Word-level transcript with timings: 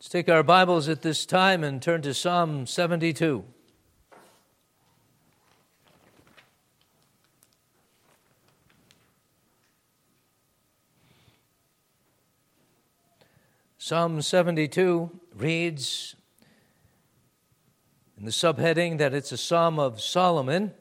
Let's 0.00 0.08
take 0.08 0.30
our 0.30 0.42
Bibles 0.42 0.88
at 0.88 1.02
this 1.02 1.26
time 1.26 1.62
and 1.62 1.82
turn 1.82 2.00
to 2.00 2.14
Psalm 2.14 2.64
72. 2.64 3.44
Psalm 13.76 14.22
72 14.22 15.20
reads 15.36 16.16
in 18.16 18.24
the 18.24 18.30
subheading 18.30 18.96
that 18.96 19.12
it's 19.12 19.32
a 19.32 19.36
psalm 19.36 19.78
of 19.78 20.00
Solomon, 20.00 20.72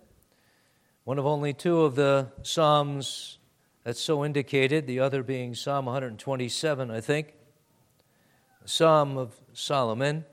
one 1.04 1.20
of 1.20 1.26
only 1.26 1.52
two 1.52 1.82
of 1.82 1.96
the 1.96 2.32
psalms 2.42 3.38
that's 3.84 4.00
so 4.00 4.24
indicated, 4.24 4.88
the 4.88 5.02
other 5.02 5.24
being 5.24 5.56
Psalm 5.56 5.88
127, 5.88 6.90
I 6.90 7.02
think. 7.02 7.34
Psalm 8.70 9.18
of 9.18 9.34
Solomon. 9.54 10.26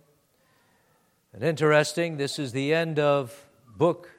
And 1.33 1.43
interesting, 1.43 2.19
this 2.19 2.39
is 2.39 2.53
the 2.53 2.75
end 2.75 2.99
of 2.99 3.47
book 3.79 4.11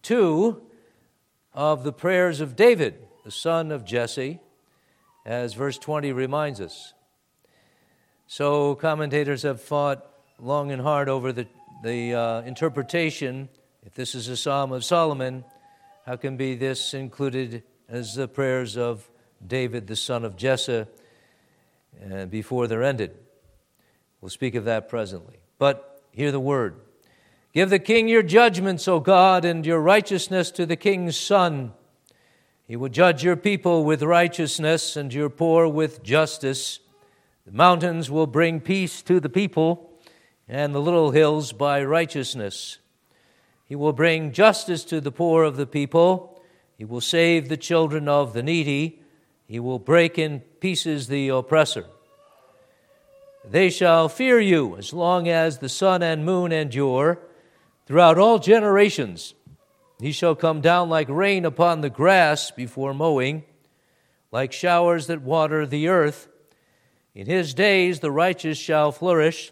two 0.00 0.62
of 1.52 1.84
the 1.84 1.92
prayers 1.92 2.40
of 2.40 2.56
David, 2.56 2.94
the 3.24 3.30
son 3.30 3.70
of 3.70 3.84
Jesse, 3.84 4.40
as 5.26 5.52
verse 5.52 5.76
20 5.76 6.12
reminds 6.12 6.62
us. 6.62 6.94
So, 8.26 8.74
commentators 8.74 9.42
have 9.42 9.60
fought 9.60 10.02
long 10.38 10.72
and 10.72 10.80
hard 10.80 11.10
over 11.10 11.30
the, 11.30 11.46
the 11.82 12.14
uh, 12.14 12.40
interpretation. 12.42 13.50
If 13.84 13.94
this 13.94 14.14
is 14.14 14.28
a 14.28 14.36
Psalm 14.36 14.72
of 14.72 14.82
Solomon, 14.82 15.44
how 16.06 16.16
can 16.16 16.38
be 16.38 16.54
this 16.54 16.94
included 16.94 17.62
as 17.86 18.14
the 18.14 18.28
prayers 18.28 18.78
of 18.78 19.10
David, 19.46 19.86
the 19.86 19.96
son 19.96 20.24
of 20.24 20.36
Jesse, 20.36 20.86
uh, 22.10 22.24
before 22.26 22.66
they're 22.66 22.82
ended? 22.82 23.14
We'll 24.20 24.30
speak 24.30 24.54
of 24.54 24.64
that 24.64 24.88
presently. 24.88 25.38
But 25.58 26.02
hear 26.10 26.32
the 26.32 26.40
word. 26.40 26.76
Give 27.52 27.70
the 27.70 27.78
king 27.78 28.08
your 28.08 28.22
judgments, 28.22 28.86
O 28.86 29.00
God, 29.00 29.44
and 29.44 29.64
your 29.64 29.80
righteousness 29.80 30.50
to 30.52 30.66
the 30.66 30.76
king's 30.76 31.16
son. 31.16 31.72
He 32.66 32.76
will 32.76 32.90
judge 32.90 33.24
your 33.24 33.36
people 33.36 33.84
with 33.84 34.02
righteousness 34.02 34.96
and 34.96 35.12
your 35.12 35.30
poor 35.30 35.66
with 35.66 36.02
justice. 36.02 36.80
The 37.46 37.52
mountains 37.52 38.10
will 38.10 38.26
bring 38.26 38.60
peace 38.60 39.00
to 39.02 39.20
the 39.20 39.30
people, 39.30 39.90
and 40.46 40.74
the 40.74 40.80
little 40.80 41.12
hills 41.12 41.52
by 41.52 41.82
righteousness. 41.82 42.78
He 43.64 43.74
will 43.74 43.92
bring 43.92 44.32
justice 44.32 44.84
to 44.84 45.00
the 45.00 45.12
poor 45.12 45.44
of 45.44 45.56
the 45.56 45.66
people. 45.66 46.42
He 46.76 46.84
will 46.84 47.00
save 47.00 47.48
the 47.48 47.56
children 47.56 48.08
of 48.08 48.34
the 48.34 48.42
needy. 48.42 49.02
He 49.46 49.60
will 49.60 49.78
break 49.78 50.18
in 50.18 50.40
pieces 50.60 51.08
the 51.08 51.28
oppressor. 51.28 51.86
They 53.50 53.70
shall 53.70 54.10
fear 54.10 54.38
you 54.38 54.76
as 54.76 54.92
long 54.92 55.26
as 55.26 55.58
the 55.58 55.70
sun 55.70 56.02
and 56.02 56.24
moon 56.24 56.52
endure 56.52 57.18
throughout 57.86 58.18
all 58.18 58.38
generations. 58.38 59.34
He 60.00 60.12
shall 60.12 60.34
come 60.34 60.60
down 60.60 60.90
like 60.90 61.08
rain 61.08 61.46
upon 61.46 61.80
the 61.80 61.88
grass 61.88 62.50
before 62.50 62.92
mowing, 62.92 63.44
like 64.30 64.52
showers 64.52 65.06
that 65.06 65.22
water 65.22 65.66
the 65.66 65.88
earth. 65.88 66.28
In 67.14 67.26
his 67.26 67.54
days 67.54 68.00
the 68.00 68.10
righteous 68.10 68.58
shall 68.58 68.92
flourish, 68.92 69.50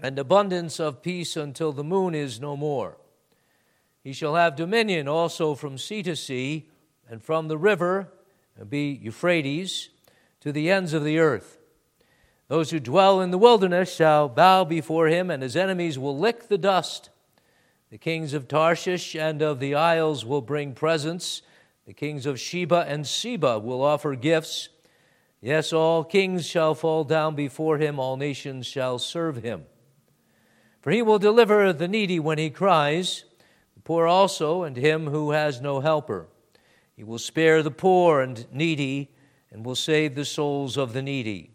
and 0.00 0.16
abundance 0.16 0.78
of 0.78 1.02
peace 1.02 1.36
until 1.36 1.72
the 1.72 1.84
moon 1.84 2.14
is 2.14 2.40
no 2.40 2.56
more. 2.56 2.96
He 4.04 4.12
shall 4.12 4.36
have 4.36 4.54
dominion 4.54 5.08
also 5.08 5.56
from 5.56 5.78
sea 5.78 6.04
to 6.04 6.14
sea, 6.14 6.68
and 7.08 7.22
from 7.22 7.48
the 7.48 7.58
river, 7.58 8.12
be 8.68 8.98
Euphrates, 9.02 9.90
to 10.40 10.52
the 10.52 10.70
ends 10.70 10.92
of 10.92 11.04
the 11.04 11.18
earth. 11.18 11.59
Those 12.50 12.72
who 12.72 12.80
dwell 12.80 13.20
in 13.20 13.30
the 13.30 13.38
wilderness 13.38 13.94
shall 13.94 14.28
bow 14.28 14.64
before 14.64 15.06
him, 15.06 15.30
and 15.30 15.40
his 15.40 15.54
enemies 15.54 16.00
will 16.00 16.18
lick 16.18 16.48
the 16.48 16.58
dust. 16.58 17.08
The 17.90 17.96
kings 17.96 18.34
of 18.34 18.48
Tarshish 18.48 19.14
and 19.14 19.40
of 19.40 19.60
the 19.60 19.76
isles 19.76 20.24
will 20.24 20.40
bring 20.40 20.72
presents. 20.72 21.42
The 21.86 21.92
kings 21.92 22.26
of 22.26 22.40
Sheba 22.40 22.86
and 22.88 23.06
Seba 23.06 23.60
will 23.60 23.84
offer 23.84 24.16
gifts. 24.16 24.68
Yes, 25.40 25.72
all 25.72 26.02
kings 26.02 26.44
shall 26.44 26.74
fall 26.74 27.04
down 27.04 27.36
before 27.36 27.78
him, 27.78 28.00
all 28.00 28.16
nations 28.16 28.66
shall 28.66 28.98
serve 28.98 29.36
him. 29.36 29.66
For 30.80 30.90
he 30.90 31.02
will 31.02 31.20
deliver 31.20 31.72
the 31.72 31.86
needy 31.86 32.18
when 32.18 32.38
he 32.38 32.50
cries, 32.50 33.26
the 33.76 33.80
poor 33.80 34.08
also, 34.08 34.64
and 34.64 34.76
him 34.76 35.06
who 35.06 35.30
has 35.30 35.60
no 35.60 35.78
helper. 35.78 36.26
He 36.96 37.04
will 37.04 37.20
spare 37.20 37.62
the 37.62 37.70
poor 37.70 38.20
and 38.20 38.44
needy, 38.52 39.12
and 39.52 39.64
will 39.64 39.76
save 39.76 40.16
the 40.16 40.24
souls 40.24 40.76
of 40.76 40.94
the 40.94 41.02
needy. 41.02 41.52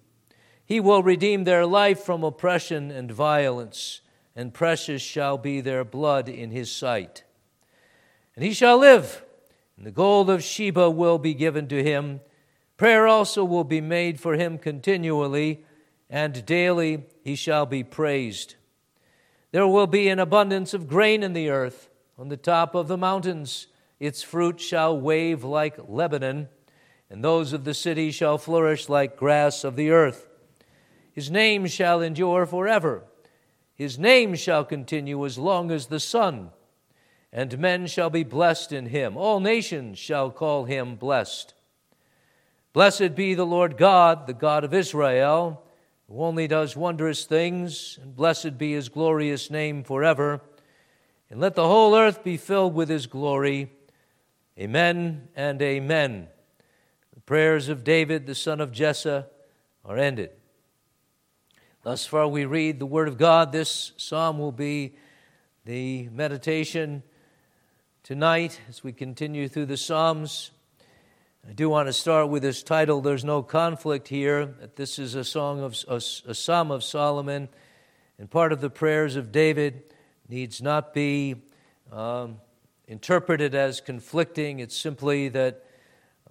He 0.65 0.79
will 0.79 1.03
redeem 1.03 1.43
their 1.43 1.65
life 1.65 1.99
from 1.99 2.23
oppression 2.23 2.91
and 2.91 3.11
violence, 3.11 4.01
and 4.35 4.53
precious 4.53 5.01
shall 5.01 5.37
be 5.37 5.61
their 5.61 5.83
blood 5.83 6.27
in 6.27 6.51
his 6.51 6.71
sight. 6.71 7.23
And 8.35 8.43
he 8.43 8.53
shall 8.53 8.77
live, 8.77 9.23
and 9.77 9.85
the 9.85 9.91
gold 9.91 10.29
of 10.29 10.43
Sheba 10.43 10.89
will 10.89 11.17
be 11.17 11.33
given 11.33 11.67
to 11.67 11.83
him 11.83 12.21
Prayer 12.77 13.07
also 13.07 13.45
will 13.45 13.63
be 13.63 13.79
made 13.79 14.19
for 14.19 14.35
him 14.35 14.57
continually, 14.57 15.63
and 16.09 16.45
daily 16.45 17.05
he 17.23 17.35
shall 17.35 17.65
be 17.65 17.83
praised. 17.83 18.55
There 19.51 19.67
will 19.67 19.87
be 19.87 20.09
an 20.09 20.19
abundance 20.19 20.73
of 20.73 20.89
grain 20.89 21.23
in 21.23 21.31
the 21.31 21.49
earth, 21.49 21.89
on 22.17 22.27
the 22.27 22.37
top 22.37 22.75
of 22.75 22.87
the 22.87 22.97
mountains. 22.97 23.67
Its 23.99 24.23
fruit 24.23 24.59
shall 24.59 24.99
wave 24.99 25.45
like 25.45 25.77
Lebanon, 25.87 26.49
and 27.09 27.23
those 27.23 27.53
of 27.53 27.63
the 27.63 27.73
city 27.73 28.11
shall 28.11 28.37
flourish 28.37 28.89
like 28.89 29.15
grass 29.15 29.63
of 29.63 29.77
the 29.77 29.89
earth. 29.89 30.27
His 31.15 31.31
name 31.31 31.65
shall 31.67 32.01
endure 32.01 32.45
forever. 32.45 33.05
His 33.73 33.97
name 33.97 34.35
shall 34.35 34.65
continue 34.65 35.25
as 35.25 35.37
long 35.37 35.71
as 35.71 35.87
the 35.87 35.99
sun, 35.99 36.51
and 37.31 37.57
men 37.57 37.87
shall 37.87 38.09
be 38.09 38.23
blessed 38.23 38.73
in 38.73 38.87
him. 38.87 39.15
All 39.15 39.39
nations 39.39 39.97
shall 39.97 40.29
call 40.29 40.65
him 40.65 40.97
blessed. 40.97 41.53
Blessed 42.73 43.15
be 43.15 43.33
the 43.33 43.45
Lord 43.45 43.77
God, 43.77 44.27
the 44.27 44.33
God 44.33 44.65
of 44.65 44.73
Israel, 44.73 45.63
who 46.09 46.21
only 46.21 46.49
does 46.49 46.75
wondrous 46.75 47.23
things, 47.23 47.97
and 48.01 48.13
blessed 48.13 48.57
be 48.57 48.73
his 48.73 48.89
glorious 48.89 49.49
name 49.49 49.85
forever. 49.85 50.41
And 51.29 51.39
let 51.39 51.55
the 51.55 51.67
whole 51.67 51.95
earth 51.95 52.25
be 52.25 52.35
filled 52.35 52.73
with 52.73 52.89
his 52.89 53.07
glory. 53.07 53.71
Amen 54.59 55.29
and 55.33 55.61
amen. 55.61 56.27
The 57.13 57.21
prayers 57.21 57.69
of 57.69 57.85
David, 57.85 58.25
the 58.25 58.35
son 58.35 58.59
of 58.59 58.73
Jesse, 58.73 59.23
are 59.85 59.97
ended. 59.97 60.31
Thus 61.85 62.03
far, 62.03 62.27
we 62.27 62.45
read 62.45 62.79
the 62.79 62.87
Word 62.87 63.07
of 63.07 63.19
God. 63.19 63.51
This 63.51 63.91
psalm 63.97 64.39
will 64.39 64.51
be 64.51 64.95
the 65.65 66.09
meditation 66.09 67.03
tonight 68.01 68.59
as 68.67 68.83
we 68.83 68.91
continue 68.91 69.47
through 69.47 69.67
the 69.67 69.77
Psalms. 69.77 70.49
I 71.47 71.53
do 71.53 71.69
want 71.69 71.87
to 71.87 71.93
start 71.93 72.29
with 72.29 72.41
this 72.41 72.63
title. 72.63 73.01
There's 73.01 73.23
no 73.23 73.43
conflict 73.43 74.07
here. 74.07 74.47
This 74.75 74.97
is 74.97 75.13
a 75.13 75.23
song 75.23 75.61
of 75.61 75.77
a, 75.87 75.97
a 75.97 76.33
psalm 76.33 76.71
of 76.71 76.83
Solomon, 76.83 77.49
and 78.17 78.31
part 78.31 78.51
of 78.51 78.61
the 78.61 78.71
prayers 78.71 79.15
of 79.15 79.31
David 79.31 79.83
needs 80.27 80.63
not 80.63 80.91
be 80.91 81.35
um, 81.91 82.37
interpreted 82.87 83.53
as 83.53 83.79
conflicting. 83.79 84.57
It's 84.57 84.75
simply 84.75 85.29
that 85.29 85.63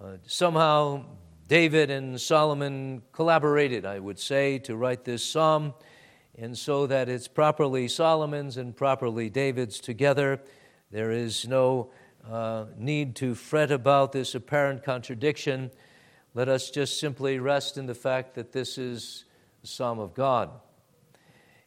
uh, 0.01 0.17
somehow 0.27 1.05
David 1.47 1.91
and 1.91 2.19
Solomon 2.19 3.03
collaborated, 3.11 3.85
I 3.85 3.99
would 3.99 4.19
say, 4.19 4.57
to 4.59 4.75
write 4.75 5.03
this 5.03 5.23
psalm, 5.23 5.75
and 6.37 6.57
so 6.57 6.87
that 6.87 7.07
it's 7.07 7.27
properly 7.27 7.87
Solomon's 7.87 8.57
and 8.57 8.75
properly 8.75 9.29
David's 9.29 9.79
together. 9.79 10.41
There 10.91 11.11
is 11.11 11.47
no 11.47 11.91
uh, 12.27 12.65
need 12.77 13.15
to 13.17 13.35
fret 13.35 13.71
about 13.71 14.11
this 14.11 14.33
apparent 14.33 14.83
contradiction. 14.83 15.69
Let 16.33 16.49
us 16.49 16.71
just 16.71 16.99
simply 16.99 17.37
rest 17.39 17.77
in 17.77 17.85
the 17.85 17.95
fact 17.95 18.33
that 18.35 18.51
this 18.51 18.77
is 18.79 19.25
the 19.61 19.67
Psalm 19.67 19.99
of 19.99 20.15
God. 20.15 20.49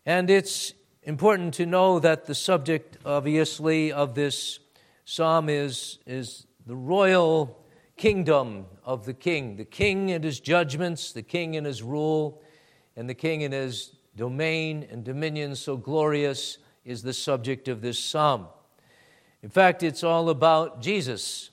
And 0.04 0.28
it's 0.28 0.72
important 1.04 1.54
to 1.54 1.66
know 1.66 2.00
that 2.00 2.26
the 2.26 2.34
subject, 2.34 2.98
obviously, 3.06 3.92
of 3.92 4.14
this 4.14 4.58
psalm 5.04 5.48
is, 5.48 5.98
is 6.06 6.46
the 6.66 6.76
royal 6.76 7.57
kingdom 7.98 8.64
of 8.84 9.04
the 9.04 9.12
king, 9.12 9.56
the 9.56 9.64
king 9.64 10.12
and 10.12 10.24
his 10.24 10.40
judgments, 10.40 11.12
the 11.12 11.22
king 11.22 11.56
and 11.56 11.66
his 11.66 11.82
rule, 11.82 12.40
and 12.96 13.10
the 13.10 13.14
king 13.14 13.42
and 13.42 13.52
his 13.52 13.96
domain 14.16 14.86
and 14.90 15.04
dominion 15.04 15.54
so 15.54 15.76
glorious 15.76 16.58
is 16.84 17.02
the 17.02 17.12
subject 17.12 17.68
of 17.68 17.82
this 17.82 17.98
psalm. 17.98 18.46
In 19.42 19.50
fact, 19.50 19.82
it's 19.82 20.02
all 20.02 20.30
about 20.30 20.80
Jesus. 20.80 21.50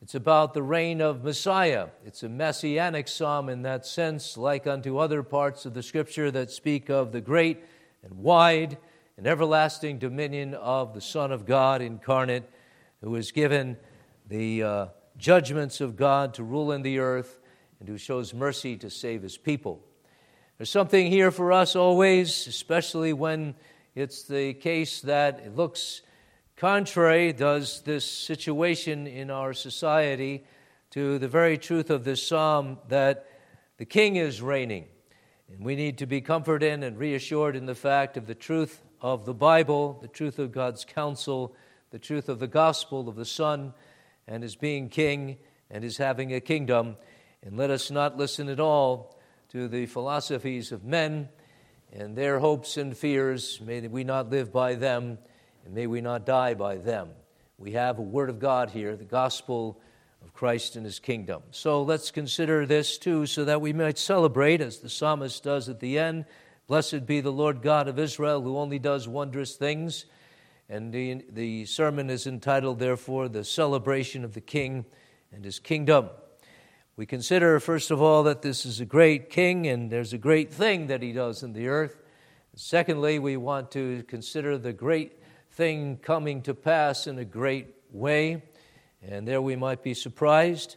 It's 0.00 0.14
about 0.14 0.54
the 0.54 0.62
reign 0.62 1.00
of 1.00 1.24
Messiah. 1.24 1.88
It's 2.04 2.22
a 2.22 2.28
messianic 2.28 3.08
psalm 3.08 3.48
in 3.48 3.62
that 3.62 3.84
sense, 3.84 4.36
like 4.36 4.66
unto 4.66 4.98
other 4.98 5.22
parts 5.22 5.66
of 5.66 5.74
the 5.74 5.82
scripture 5.82 6.30
that 6.30 6.50
speak 6.50 6.88
of 6.88 7.12
the 7.12 7.20
great 7.20 7.64
and 8.02 8.12
wide 8.14 8.78
and 9.16 9.26
everlasting 9.26 9.98
dominion 9.98 10.54
of 10.54 10.94
the 10.94 11.00
Son 11.00 11.32
of 11.32 11.44
God 11.44 11.82
incarnate, 11.82 12.48
who 13.02 13.16
is 13.16 13.32
given 13.32 13.76
the 14.28 14.62
uh, 14.62 14.86
judgments 15.18 15.80
of 15.80 15.96
God 15.96 16.34
to 16.34 16.44
rule 16.44 16.72
in 16.72 16.82
the 16.82 17.00
earth 17.00 17.40
and 17.80 17.88
who 17.88 17.98
shows 17.98 18.32
mercy 18.32 18.76
to 18.76 18.88
save 18.88 19.22
his 19.22 19.36
people. 19.36 19.84
There's 20.56 20.70
something 20.70 21.08
here 21.08 21.30
for 21.30 21.52
us 21.52 21.76
always, 21.76 22.46
especially 22.46 23.12
when 23.12 23.54
it's 23.94 24.22
the 24.22 24.54
case 24.54 25.00
that 25.02 25.40
it 25.40 25.56
looks 25.56 26.02
contrary, 26.56 27.32
does 27.32 27.82
this 27.82 28.04
situation 28.04 29.06
in 29.06 29.30
our 29.30 29.52
society, 29.52 30.44
to 30.90 31.18
the 31.18 31.28
very 31.28 31.58
truth 31.58 31.90
of 31.90 32.04
this 32.04 32.26
psalm 32.26 32.78
that 32.88 33.26
the 33.76 33.84
king 33.84 34.16
is 34.16 34.42
reigning. 34.42 34.86
And 35.48 35.64
we 35.64 35.76
need 35.76 35.98
to 35.98 36.06
be 36.06 36.20
comforted 36.20 36.82
and 36.82 36.98
reassured 36.98 37.54
in 37.54 37.66
the 37.66 37.74
fact 37.74 38.16
of 38.16 38.26
the 38.26 38.34
truth 38.34 38.82
of 39.00 39.24
the 39.24 39.34
Bible, 39.34 39.98
the 40.00 40.08
truth 40.08 40.38
of 40.38 40.50
God's 40.50 40.84
counsel, 40.84 41.54
the 41.90 41.98
truth 41.98 42.28
of 42.28 42.40
the 42.40 42.48
gospel 42.48 43.08
of 43.08 43.16
the 43.16 43.24
Son 43.24 43.72
and 44.28 44.42
his 44.42 44.54
being 44.54 44.88
king 44.88 45.38
and 45.70 45.82
his 45.82 45.96
having 45.96 46.32
a 46.32 46.40
kingdom. 46.40 46.96
And 47.42 47.56
let 47.56 47.70
us 47.70 47.90
not 47.90 48.16
listen 48.16 48.48
at 48.48 48.60
all 48.60 49.18
to 49.48 49.66
the 49.66 49.86
philosophies 49.86 50.70
of 50.70 50.84
men 50.84 51.28
and 51.92 52.14
their 52.14 52.38
hopes 52.38 52.76
and 52.76 52.96
fears. 52.96 53.60
May 53.60 53.80
we 53.88 54.04
not 54.04 54.30
live 54.30 54.52
by 54.52 54.74
them, 54.74 55.18
and 55.64 55.74
may 55.74 55.86
we 55.86 56.00
not 56.00 56.24
die 56.24 56.54
by 56.54 56.76
them. 56.76 57.08
We 57.58 57.72
have 57.72 57.98
a 57.98 58.02
word 58.02 58.30
of 58.30 58.38
God 58.38 58.70
here, 58.70 58.94
the 58.94 59.04
gospel 59.04 59.80
of 60.22 60.32
Christ 60.32 60.76
and 60.76 60.84
his 60.84 61.00
kingdom. 61.00 61.42
So 61.50 61.82
let's 61.82 62.12
consider 62.12 62.66
this 62.66 62.98
too, 62.98 63.26
so 63.26 63.44
that 63.46 63.60
we 63.60 63.72
might 63.72 63.98
celebrate, 63.98 64.60
as 64.60 64.78
the 64.78 64.88
psalmist 64.88 65.42
does 65.42 65.68
at 65.68 65.80
the 65.80 65.98
end 65.98 66.26
Blessed 66.68 67.06
be 67.06 67.22
the 67.22 67.32
Lord 67.32 67.62
God 67.62 67.88
of 67.88 67.98
Israel, 67.98 68.42
who 68.42 68.58
only 68.58 68.78
does 68.78 69.08
wondrous 69.08 69.56
things. 69.56 70.04
And 70.70 70.92
the, 70.92 71.24
the 71.30 71.64
sermon 71.64 72.10
is 72.10 72.26
entitled, 72.26 72.78
therefore, 72.78 73.28
The 73.28 73.42
Celebration 73.42 74.22
of 74.22 74.34
the 74.34 74.42
King 74.42 74.84
and 75.32 75.42
His 75.42 75.58
Kingdom. 75.58 76.10
We 76.94 77.06
consider, 77.06 77.58
first 77.58 77.90
of 77.90 78.02
all, 78.02 78.22
that 78.24 78.42
this 78.42 78.66
is 78.66 78.78
a 78.78 78.84
great 78.84 79.30
king 79.30 79.66
and 79.66 79.90
there's 79.90 80.12
a 80.12 80.18
great 80.18 80.52
thing 80.52 80.88
that 80.88 81.00
he 81.00 81.12
does 81.12 81.42
in 81.42 81.54
the 81.54 81.68
earth. 81.68 81.96
Secondly, 82.54 83.18
we 83.18 83.36
want 83.36 83.70
to 83.70 84.02
consider 84.08 84.58
the 84.58 84.72
great 84.72 85.22
thing 85.52 85.96
coming 86.02 86.42
to 86.42 86.54
pass 86.54 87.06
in 87.06 87.18
a 87.18 87.24
great 87.24 87.68
way, 87.90 88.42
and 89.00 89.26
there 89.26 89.40
we 89.40 89.56
might 89.56 89.82
be 89.82 89.94
surprised. 89.94 90.76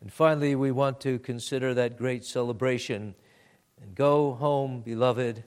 And 0.00 0.12
finally, 0.12 0.54
we 0.54 0.72
want 0.72 0.98
to 1.02 1.18
consider 1.18 1.74
that 1.74 1.98
great 1.98 2.24
celebration 2.24 3.14
and 3.80 3.94
go 3.94 4.32
home, 4.32 4.80
beloved, 4.80 5.44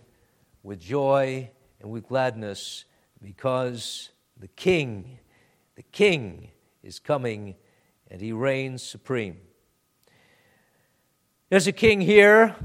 with 0.61 0.79
joy 0.79 1.49
and 1.81 1.89
with 1.89 2.07
gladness 2.07 2.85
because 3.23 4.09
the 4.37 4.47
King, 4.47 5.17
the 5.75 5.83
King 5.83 6.49
is 6.83 6.99
coming 6.99 7.55
and 8.11 8.21
he 8.21 8.31
reigns 8.31 8.83
supreme. 8.83 9.37
There's 11.49 11.67
a 11.67 11.71
king 11.71 12.01
here, 12.01 12.55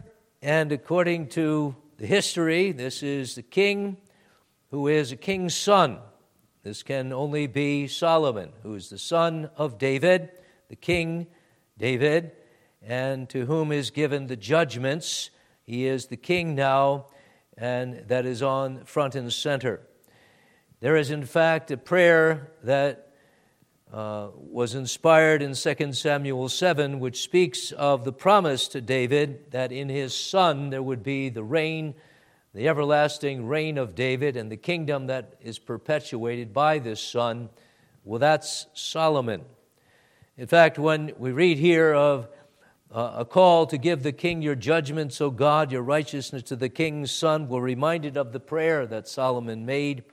and 0.43 0.72
according 0.72 1.28
to 1.28 1.76
the 1.96 2.06
history, 2.06 2.72
this 2.72 3.02
is 3.02 3.34
the 3.34 3.43
king 3.43 3.96
who 4.70 4.88
is 4.88 5.12
a 5.12 5.16
king's 5.16 5.55
son. 5.55 5.99
This 6.62 6.82
can 6.82 7.12
only 7.12 7.46
be 7.46 7.87
Solomon, 7.87 8.52
who 8.62 8.75
is 8.75 8.90
the 8.90 8.99
son 8.99 9.50
of 9.56 9.78
David, 9.78 10.31
the 10.69 10.76
king 10.76 11.26
David, 11.78 12.32
and 12.82 13.28
to 13.31 13.46
whom 13.46 13.72
is 13.72 13.90
given 13.90 14.26
the 14.26 14.37
judgments 14.37 15.31
he 15.62 15.87
is 15.87 16.06
the 16.06 16.16
king 16.16 16.55
now, 16.55 17.06
and 17.56 18.05
that 18.08 18.25
is 18.25 18.43
on 18.43 18.84
front 18.84 19.14
and 19.14 19.32
center. 19.32 19.82
There 20.81 20.95
is, 20.95 21.11
in 21.11 21.25
fact, 21.25 21.73
a 21.73 21.77
prayer 21.77 22.53
that 22.63 23.09
uh, 23.93 24.29
was 24.37 24.77
inspired 24.77 25.43
in 25.43 25.55
2 25.55 25.93
Samuel 25.93 26.49
7, 26.49 27.01
which 27.01 27.21
speaks 27.21 27.73
of 27.73 28.05
the 28.05 28.13
promise 28.13 28.69
to 28.69 28.81
David 28.81 29.51
that 29.51 29.73
in 29.73 29.89
his 29.89 30.15
son 30.15 30.71
there 30.71 30.83
would 30.83 31.03
be 31.03 31.31
the 31.31 31.43
reign, 31.43 31.97
the 32.55 32.69
everlasting 32.69 33.49
reign 33.49 33.77
of 33.77 33.97
David, 33.97 34.37
and 34.37 34.53
the 34.53 34.57
kingdom 34.57 35.09
that 35.09 35.35
is 35.41 35.59
perpetuated 35.59 36.53
by 36.53 36.79
this 36.79 37.01
son. 37.01 37.49
Well, 38.05 38.21
that's 38.21 38.67
Solomon. 38.73 39.47
In 40.37 40.47
fact, 40.47 40.79
when 40.79 41.13
we 41.19 41.33
read 41.33 41.59
here 41.59 41.93
of 41.93 42.29
uh, 42.93 43.15
a 43.17 43.25
call 43.25 43.67
to 43.67 43.79
give 43.79 44.05
the 44.05 44.13
king 44.13 44.43
your 44.43 44.55
judgments, 44.55 45.21
O 45.21 45.33
God, 45.33 45.73
your 45.73 45.83
righteousness 45.83 46.45
to 46.45 46.57
the 46.57 46.69
king's 46.69 47.11
son. 47.11 47.49
We're 47.49 47.61
reminded 47.61 48.17
of 48.17 48.33
the 48.33 48.41
prayer 48.41 48.87
that 48.87 49.09
Solomon 49.09 49.67
made 49.67 50.05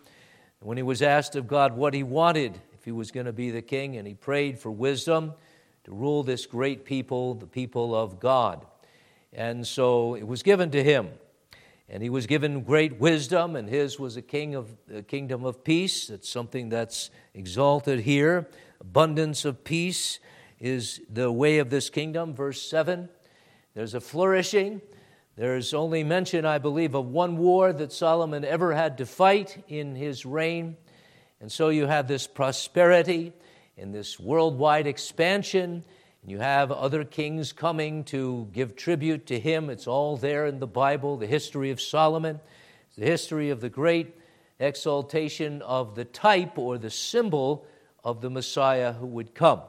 when 0.66 0.78
he 0.78 0.84
was 0.84 1.04
asked 1.04 1.36
of 1.36 1.48
God 1.48 1.78
what 1.78 1.94
he 1.94 2.02
wanted 2.02 2.60
if 2.74 2.84
he 2.84 2.92
was 2.92 3.12
going 3.12 3.28
to 3.28 3.34
be 3.34 3.52
the 3.52 3.62
king, 3.62 3.98
and 3.98 4.08
he 4.08 4.16
prayed 4.16 4.58
for 4.58 4.72
wisdom 4.72 5.34
to 5.84 5.92
rule 5.92 6.24
this 6.24 6.48
great 6.48 6.86
people, 6.86 7.36
the 7.36 7.46
people 7.46 7.94
of 7.94 8.20
God. 8.20 8.66
And 9.32 9.66
so 9.68 10.16
it 10.16 10.26
was 10.26 10.42
given 10.42 10.72
to 10.72 10.84
him. 10.84 11.10
And 11.88 12.02
he 12.02 12.10
was 12.10 12.26
given 12.26 12.64
great 12.64 13.00
wisdom, 13.00 13.56
and 13.56 13.70
his 13.70 14.00
was 14.00 14.18
a 14.18 14.24
king 14.24 14.56
of 14.56 14.76
a 14.92 15.04
kingdom 15.04 15.46
of 15.46 15.64
peace. 15.64 16.08
That's 16.08 16.28
something 16.28 16.70
that's 16.70 17.12
exalted 17.36 18.00
here. 18.00 18.50
Abundance 18.82 19.46
of 19.46 19.64
peace 19.64 20.20
is 20.60 21.00
the 21.14 21.32
way 21.32 21.60
of 21.60 21.70
this 21.70 21.92
kingdom. 21.92 22.34
Verse 22.34 22.60
7 22.68 23.08
there's 23.76 23.94
a 23.94 24.00
flourishing. 24.00 24.82
There's 25.38 25.74
only 25.74 26.06
mention, 26.06 26.46
I 26.46 26.60
believe, 26.60 26.96
of 26.96 27.08
one 27.08 27.38
war 27.38 27.74
that 27.74 27.92
Solomon 27.92 28.46
ever 28.46 28.74
had 28.74 28.98
to 29.00 29.06
fight 29.06 29.66
in 29.68 29.94
his 29.94 30.26
reign. 30.26 30.78
And 31.42 31.52
so 31.52 31.68
you 31.68 31.88
have 31.88 32.08
this 32.08 32.26
prosperity 32.26 33.34
and 33.78 33.94
this 33.94 34.18
worldwide 34.18 34.88
expansion. 34.88 35.84
And 36.22 36.32
you 36.32 36.40
have 36.40 36.72
other 36.72 37.04
kings 37.04 37.52
coming 37.52 38.06
to 38.06 38.48
give 38.54 38.78
tribute 38.78 39.26
to 39.26 39.38
him. 39.38 39.70
It's 39.70 39.88
all 39.88 40.16
there 40.16 40.46
in 40.46 40.60
the 40.60 40.68
Bible, 40.68 41.18
the 41.18 41.28
history 41.28 41.70
of 41.70 41.82
Solomon, 41.82 42.40
the 42.98 43.06
history 43.06 43.50
of 43.50 43.60
the 43.60 43.70
great 43.70 44.16
exaltation 44.58 45.62
of 45.64 45.96
the 45.96 46.06
type 46.06 46.58
or 46.58 46.78
the 46.78 46.90
symbol 46.90 47.66
of 48.06 48.22
the 48.22 48.30
Messiah 48.30 48.94
who 48.94 49.08
would 49.08 49.36
come. 49.36 49.62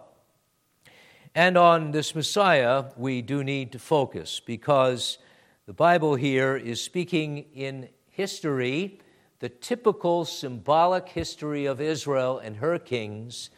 And 1.35 1.59
on 1.59 1.91
this 1.91 2.15
Messiah, 2.15 2.85
we 2.97 3.21
do 3.21 3.43
need 3.43 3.73
to 3.73 3.81
focus 3.81 4.41
because 4.41 5.19
the 5.67 5.73
Bible 5.73 6.15
here 6.15 6.57
is 6.57 6.81
speaking 6.81 7.39
in 7.53 7.89
history, 8.09 9.01
the 9.41 9.49
typical 9.49 10.25
symbolic 10.25 11.09
history 11.09 11.67
of 11.67 11.81
Israel 11.81 12.39
and 12.39 12.57
her 12.59 12.79
kings 12.79 13.51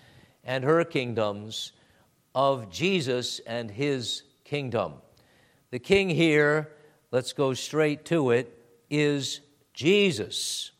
and 0.43 0.64
her 0.64 0.84
kingdoms, 0.84 1.72
of 2.34 2.70
Jesus 2.70 3.40
and 3.40 3.70
his 3.70 4.22
kingdom. 4.44 4.94
The 5.70 5.78
king 5.78 6.08
here, 6.08 6.70
let's 7.10 7.34
go 7.34 7.52
straight 7.52 8.06
to 8.06 8.31
it, 8.31 8.58
is 8.88 9.40
Jesus. 9.75 10.70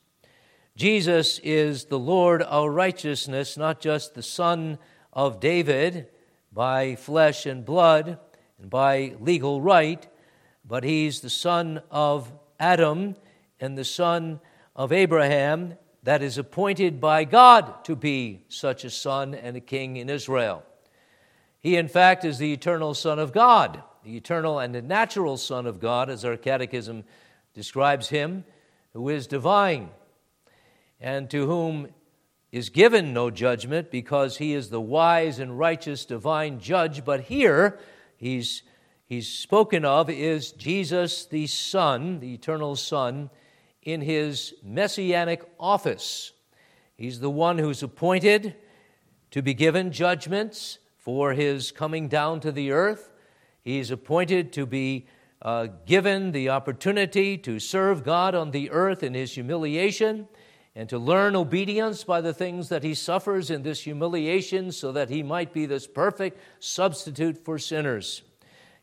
Jesus 0.77 1.41
is 1.41 1.87
the 1.87 1.99
Lord 1.99 2.43
our 2.43 2.71
righteousness, 2.71 3.59
not 3.59 3.81
just 3.81 4.15
the 4.15 4.23
Son 4.23 4.79
of 5.13 5.41
David 5.41 6.09
by 6.53 6.95
flesh 6.95 7.45
and 7.45 7.67
blood 7.67 8.19
and 8.59 8.71
by 8.71 9.15
legal 9.21 9.61
right, 9.61 10.07
but 10.69 10.85
he's 10.85 11.21
the 11.21 11.31
son 11.31 11.81
of 11.91 12.31
Adam 12.61 13.17
and 13.59 13.77
the 13.77 13.85
son 13.85 14.39
of 14.77 14.93
Abraham 14.93 15.75
that 16.03 16.23
is 16.23 16.39
appointed 16.39 17.01
by 17.01 17.25
God 17.25 17.85
to 17.85 17.97
be 17.97 18.45
such 18.49 18.85
a 18.85 18.91
son 18.91 19.35
and 19.35 19.57
a 19.57 19.61
king 19.61 19.97
in 19.97 20.09
Israel. 20.09 20.63
He, 21.59 21.77
in 21.77 21.89
fact, 21.89 22.25
is 22.25 22.39
the 22.39 22.53
eternal 22.53 22.95
Son 22.95 23.19
of 23.19 23.33
God, 23.33 23.83
the 24.05 24.17
eternal 24.17 24.61
and 24.61 24.75
the 24.75 24.83
natural 24.83 25.37
Son 25.37 25.67
of 25.67 25.81
God, 25.81 26.09
as 26.09 26.25
our 26.25 26.37
catechism 26.37 27.03
describes 27.53 28.09
him, 28.11 28.45
who 28.93 29.09
is 29.09 29.27
divine, 29.27 29.91
and 31.01 31.29
to 31.31 31.47
whom 31.47 31.89
is 32.53 32.71
given 32.71 33.13
no 33.13 33.31
judgment 33.31 33.91
because 33.91 34.39
he 34.39 34.55
is 34.55 34.71
the 34.71 34.81
wise 34.81 35.39
and 35.39 35.59
righteous 35.59 36.05
divine 36.05 36.61
judge. 36.61 37.05
But 37.05 37.23
here, 37.23 37.79
he's, 38.17 38.63
he's 39.09 39.29
spoken 39.29 39.85
of 39.85 40.09
is 40.11 40.53
Jesus 40.53 41.27
the 41.27 41.47
Son, 41.47 42.21
the 42.21 42.35
eternal 42.35 42.77
Son, 42.77 43.31
in 43.83 44.01
his 44.01 44.55
messianic 44.63 45.43
office. 45.59 46.33
He's 46.97 47.21
the 47.21 47.31
one 47.31 47.59
who's 47.59 47.83
appointed 47.83 48.55
to 49.31 49.43
be 49.43 49.55
given 49.55 49.93
judgments 49.93 50.79
for 50.97 51.33
his 51.33 51.73
coming 51.73 52.09
down 52.09 52.41
to 52.41 52.53
the 52.53 52.73
earth. 52.73 53.11
He's 53.63 53.91
appointed 53.91 54.53
to 54.55 54.67
be 54.67 55.07
uh, 55.41 55.69
given 55.87 56.33
the 56.33 56.49
opportunity 56.51 57.39
to 57.39 57.59
serve 57.59 58.05
God 58.05 58.35
on 58.35 58.51
the 58.51 58.71
earth 58.71 59.03
in 59.03 59.15
his 59.15 59.33
humiliation 59.33 60.29
and 60.75 60.89
to 60.89 60.99
learn 60.99 61.37
obedience 61.37 62.05
by 62.05 62.21
the 62.21 62.35
things 62.35 62.69
that 62.69 62.83
he 62.83 62.95
suffers 62.95 63.51
in 63.51 63.63
this 63.63 63.81
humiliation 63.83 64.73
so 64.73 64.93
that 64.93 65.09
he 65.09 65.23
might 65.23 65.53
be 65.53 65.67
this 65.67 65.87
perfect 65.87 66.41
substitute 66.59 67.45
for 67.45 67.59
sinners. 67.59 68.23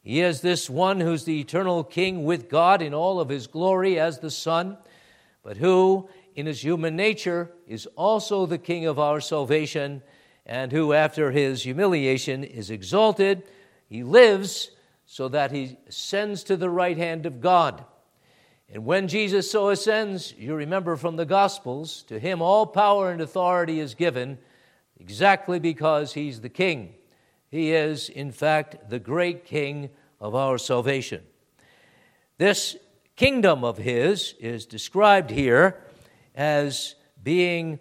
He 0.06 0.22
is 0.22 0.42
this 0.42 0.70
one 0.70 1.00
who's 1.00 1.24
the 1.24 1.42
eternal 1.42 1.84
king 1.84 2.26
with 2.26 2.48
God 2.48 2.84
in 2.84 2.94
all 2.94 3.20
of 3.20 3.28
his 3.28 3.48
glory 3.48 4.00
as 4.00 4.20
the 4.20 4.30
Son, 4.30 4.78
but 5.42 5.58
who, 5.58 6.08
in 6.36 6.46
his 6.46 6.64
human 6.64 6.96
nature, 6.96 7.50
is 7.68 7.88
also 7.96 8.46
the 8.46 8.60
king 8.60 8.86
of 8.86 9.00
our 9.00 9.20
salvation, 9.20 10.04
and 10.46 10.72
who, 10.72 10.94
after 10.94 11.32
his 11.32 11.64
humiliation, 11.64 12.44
is 12.44 12.70
exalted. 12.70 13.42
He 13.90 14.04
lives 14.04 14.70
so 15.08 15.28
that 15.30 15.52
he 15.52 15.76
ascends 15.88 16.44
to 16.44 16.56
the 16.56 16.70
right 16.70 16.98
hand 16.98 17.26
of 17.26 17.42
God. 17.42 17.84
And 18.72 18.86
when 18.86 19.08
Jesus 19.08 19.50
so 19.50 19.70
ascends, 19.70 20.36
you 20.38 20.54
remember 20.54 20.98
from 20.98 21.16
the 21.16 21.26
Gospels, 21.26 22.04
to 22.04 22.20
him 22.20 22.44
all 22.44 22.68
power 22.68 23.10
and 23.10 23.22
authority 23.22 23.80
is 23.80 23.96
given 23.96 24.38
exactly 25.00 25.58
because 25.58 26.14
he's 26.14 26.42
the 26.42 26.50
king. 26.50 26.94
He 27.56 27.72
is, 27.72 28.10
in 28.10 28.34
fact, 28.34 28.90
the 28.90 29.00
great 29.00 29.46
king 29.46 29.90
of 30.20 30.36
our 30.36 30.58
salvation. 30.58 31.22
This 32.38 32.76
kingdom 33.16 33.64
of 33.64 33.78
his 33.78 34.36
is 34.42 34.66
described 34.66 35.30
here 35.30 35.82
as 36.36 36.96
being 37.24 37.80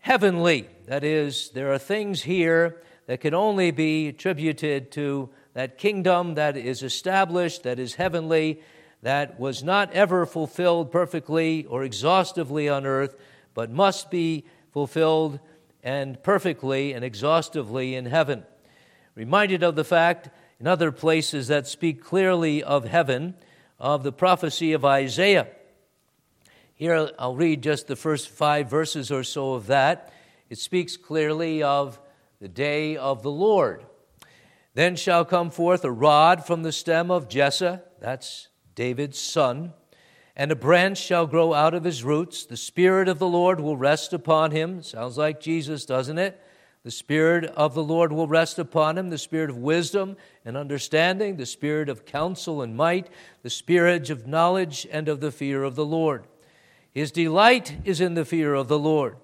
heavenly. 0.00 0.68
That 0.86 1.04
is, 1.04 1.50
there 1.50 1.72
are 1.72 1.78
things 1.78 2.22
here 2.22 2.82
that 3.06 3.20
can 3.20 3.34
only 3.34 3.70
be 3.70 4.08
attributed 4.08 4.90
to 4.90 5.30
that 5.54 5.78
kingdom 5.78 6.34
that 6.34 6.56
is 6.56 6.82
established, 6.82 7.62
that 7.62 7.78
is 7.78 7.94
heavenly, 7.94 8.60
that 9.02 9.38
was 9.38 9.62
not 9.62 9.92
ever 9.92 10.26
fulfilled 10.26 10.90
perfectly 10.90 11.64
or 11.66 11.84
exhaustively 11.84 12.68
on 12.68 12.84
earth, 12.84 13.14
but 13.54 13.70
must 13.70 14.10
be 14.10 14.44
fulfilled 14.72 15.38
and 15.84 16.20
perfectly 16.24 16.94
and 16.94 17.04
exhaustively 17.04 17.94
in 17.94 18.04
heaven. 18.04 18.42
Reminded 19.18 19.64
of 19.64 19.74
the 19.74 19.82
fact 19.82 20.30
in 20.60 20.68
other 20.68 20.92
places 20.92 21.48
that 21.48 21.66
speak 21.66 22.04
clearly 22.04 22.62
of 22.62 22.84
heaven, 22.84 23.34
of 23.76 24.04
the 24.04 24.12
prophecy 24.12 24.72
of 24.72 24.84
Isaiah. 24.84 25.48
Here 26.72 27.10
I'll 27.18 27.34
read 27.34 27.60
just 27.60 27.88
the 27.88 27.96
first 27.96 28.28
five 28.28 28.70
verses 28.70 29.10
or 29.10 29.24
so 29.24 29.54
of 29.54 29.66
that. 29.66 30.12
It 30.48 30.58
speaks 30.58 30.96
clearly 30.96 31.64
of 31.64 31.98
the 32.40 32.46
day 32.46 32.96
of 32.96 33.24
the 33.24 33.30
Lord. 33.32 33.84
Then 34.74 34.94
shall 34.94 35.24
come 35.24 35.50
forth 35.50 35.84
a 35.84 35.90
rod 35.90 36.46
from 36.46 36.62
the 36.62 36.70
stem 36.70 37.10
of 37.10 37.28
Jesse, 37.28 37.80
that's 38.00 38.46
David's 38.76 39.18
son, 39.18 39.72
and 40.36 40.52
a 40.52 40.54
branch 40.54 40.96
shall 40.96 41.26
grow 41.26 41.54
out 41.54 41.74
of 41.74 41.82
his 41.82 42.04
roots. 42.04 42.46
The 42.46 42.56
Spirit 42.56 43.08
of 43.08 43.18
the 43.18 43.26
Lord 43.26 43.58
will 43.58 43.76
rest 43.76 44.12
upon 44.12 44.52
him. 44.52 44.80
Sounds 44.80 45.18
like 45.18 45.40
Jesus, 45.40 45.84
doesn't 45.84 46.18
it? 46.18 46.40
The 46.84 46.90
Spirit 46.90 47.44
of 47.44 47.74
the 47.74 47.82
Lord 47.82 48.12
will 48.12 48.28
rest 48.28 48.58
upon 48.58 48.96
him 48.96 49.10
the 49.10 49.18
Spirit 49.18 49.50
of 49.50 49.56
wisdom 49.56 50.16
and 50.44 50.56
understanding, 50.56 51.36
the 51.36 51.46
Spirit 51.46 51.88
of 51.88 52.06
counsel 52.06 52.62
and 52.62 52.76
might, 52.76 53.08
the 53.42 53.50
Spirit 53.50 54.10
of 54.10 54.26
knowledge 54.26 54.86
and 54.90 55.08
of 55.08 55.20
the 55.20 55.32
fear 55.32 55.64
of 55.64 55.74
the 55.74 55.84
Lord. 55.84 56.26
His 56.90 57.12
delight 57.12 57.76
is 57.84 58.00
in 58.00 58.14
the 58.14 58.24
fear 58.24 58.54
of 58.54 58.68
the 58.68 58.78
Lord. 58.78 59.16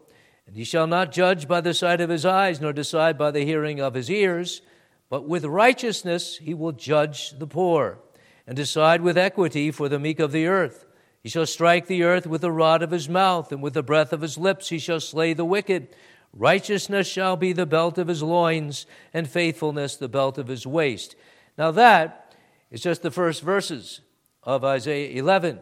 And 0.46 0.56
he 0.56 0.64
shall 0.64 0.86
not 0.86 1.12
judge 1.12 1.48
by 1.48 1.60
the 1.60 1.74
sight 1.74 2.00
of 2.00 2.10
his 2.10 2.26
eyes, 2.26 2.60
nor 2.60 2.72
decide 2.72 3.16
by 3.16 3.30
the 3.30 3.44
hearing 3.44 3.80
of 3.80 3.94
his 3.94 4.10
ears, 4.10 4.60
but 5.08 5.26
with 5.26 5.44
righteousness 5.44 6.36
he 6.38 6.54
will 6.54 6.72
judge 6.72 7.38
the 7.38 7.46
poor 7.46 7.98
and 8.46 8.56
decide 8.56 9.00
with 9.00 9.16
equity 9.16 9.70
for 9.70 9.88
the 9.88 9.98
meek 9.98 10.20
of 10.20 10.32
the 10.32 10.46
earth. 10.46 10.84
He 11.22 11.30
shall 11.30 11.46
strike 11.46 11.86
the 11.86 12.02
earth 12.02 12.26
with 12.26 12.42
the 12.42 12.52
rod 12.52 12.82
of 12.82 12.90
his 12.90 13.08
mouth, 13.08 13.50
and 13.50 13.62
with 13.62 13.72
the 13.72 13.82
breath 13.82 14.12
of 14.12 14.20
his 14.20 14.36
lips 14.36 14.68
he 14.68 14.78
shall 14.78 15.00
slay 15.00 15.32
the 15.32 15.44
wicked. 15.44 15.96
Righteousness 16.36 17.06
shall 17.06 17.36
be 17.36 17.52
the 17.52 17.66
belt 17.66 17.96
of 17.96 18.08
his 18.08 18.22
loins, 18.22 18.86
and 19.12 19.28
faithfulness 19.28 19.96
the 19.96 20.08
belt 20.08 20.36
of 20.36 20.48
his 20.48 20.66
waist. 20.66 21.14
Now, 21.56 21.70
that 21.70 22.34
is 22.70 22.82
just 22.82 23.02
the 23.02 23.10
first 23.10 23.42
verses 23.42 24.00
of 24.42 24.64
Isaiah 24.64 25.16
11. 25.18 25.60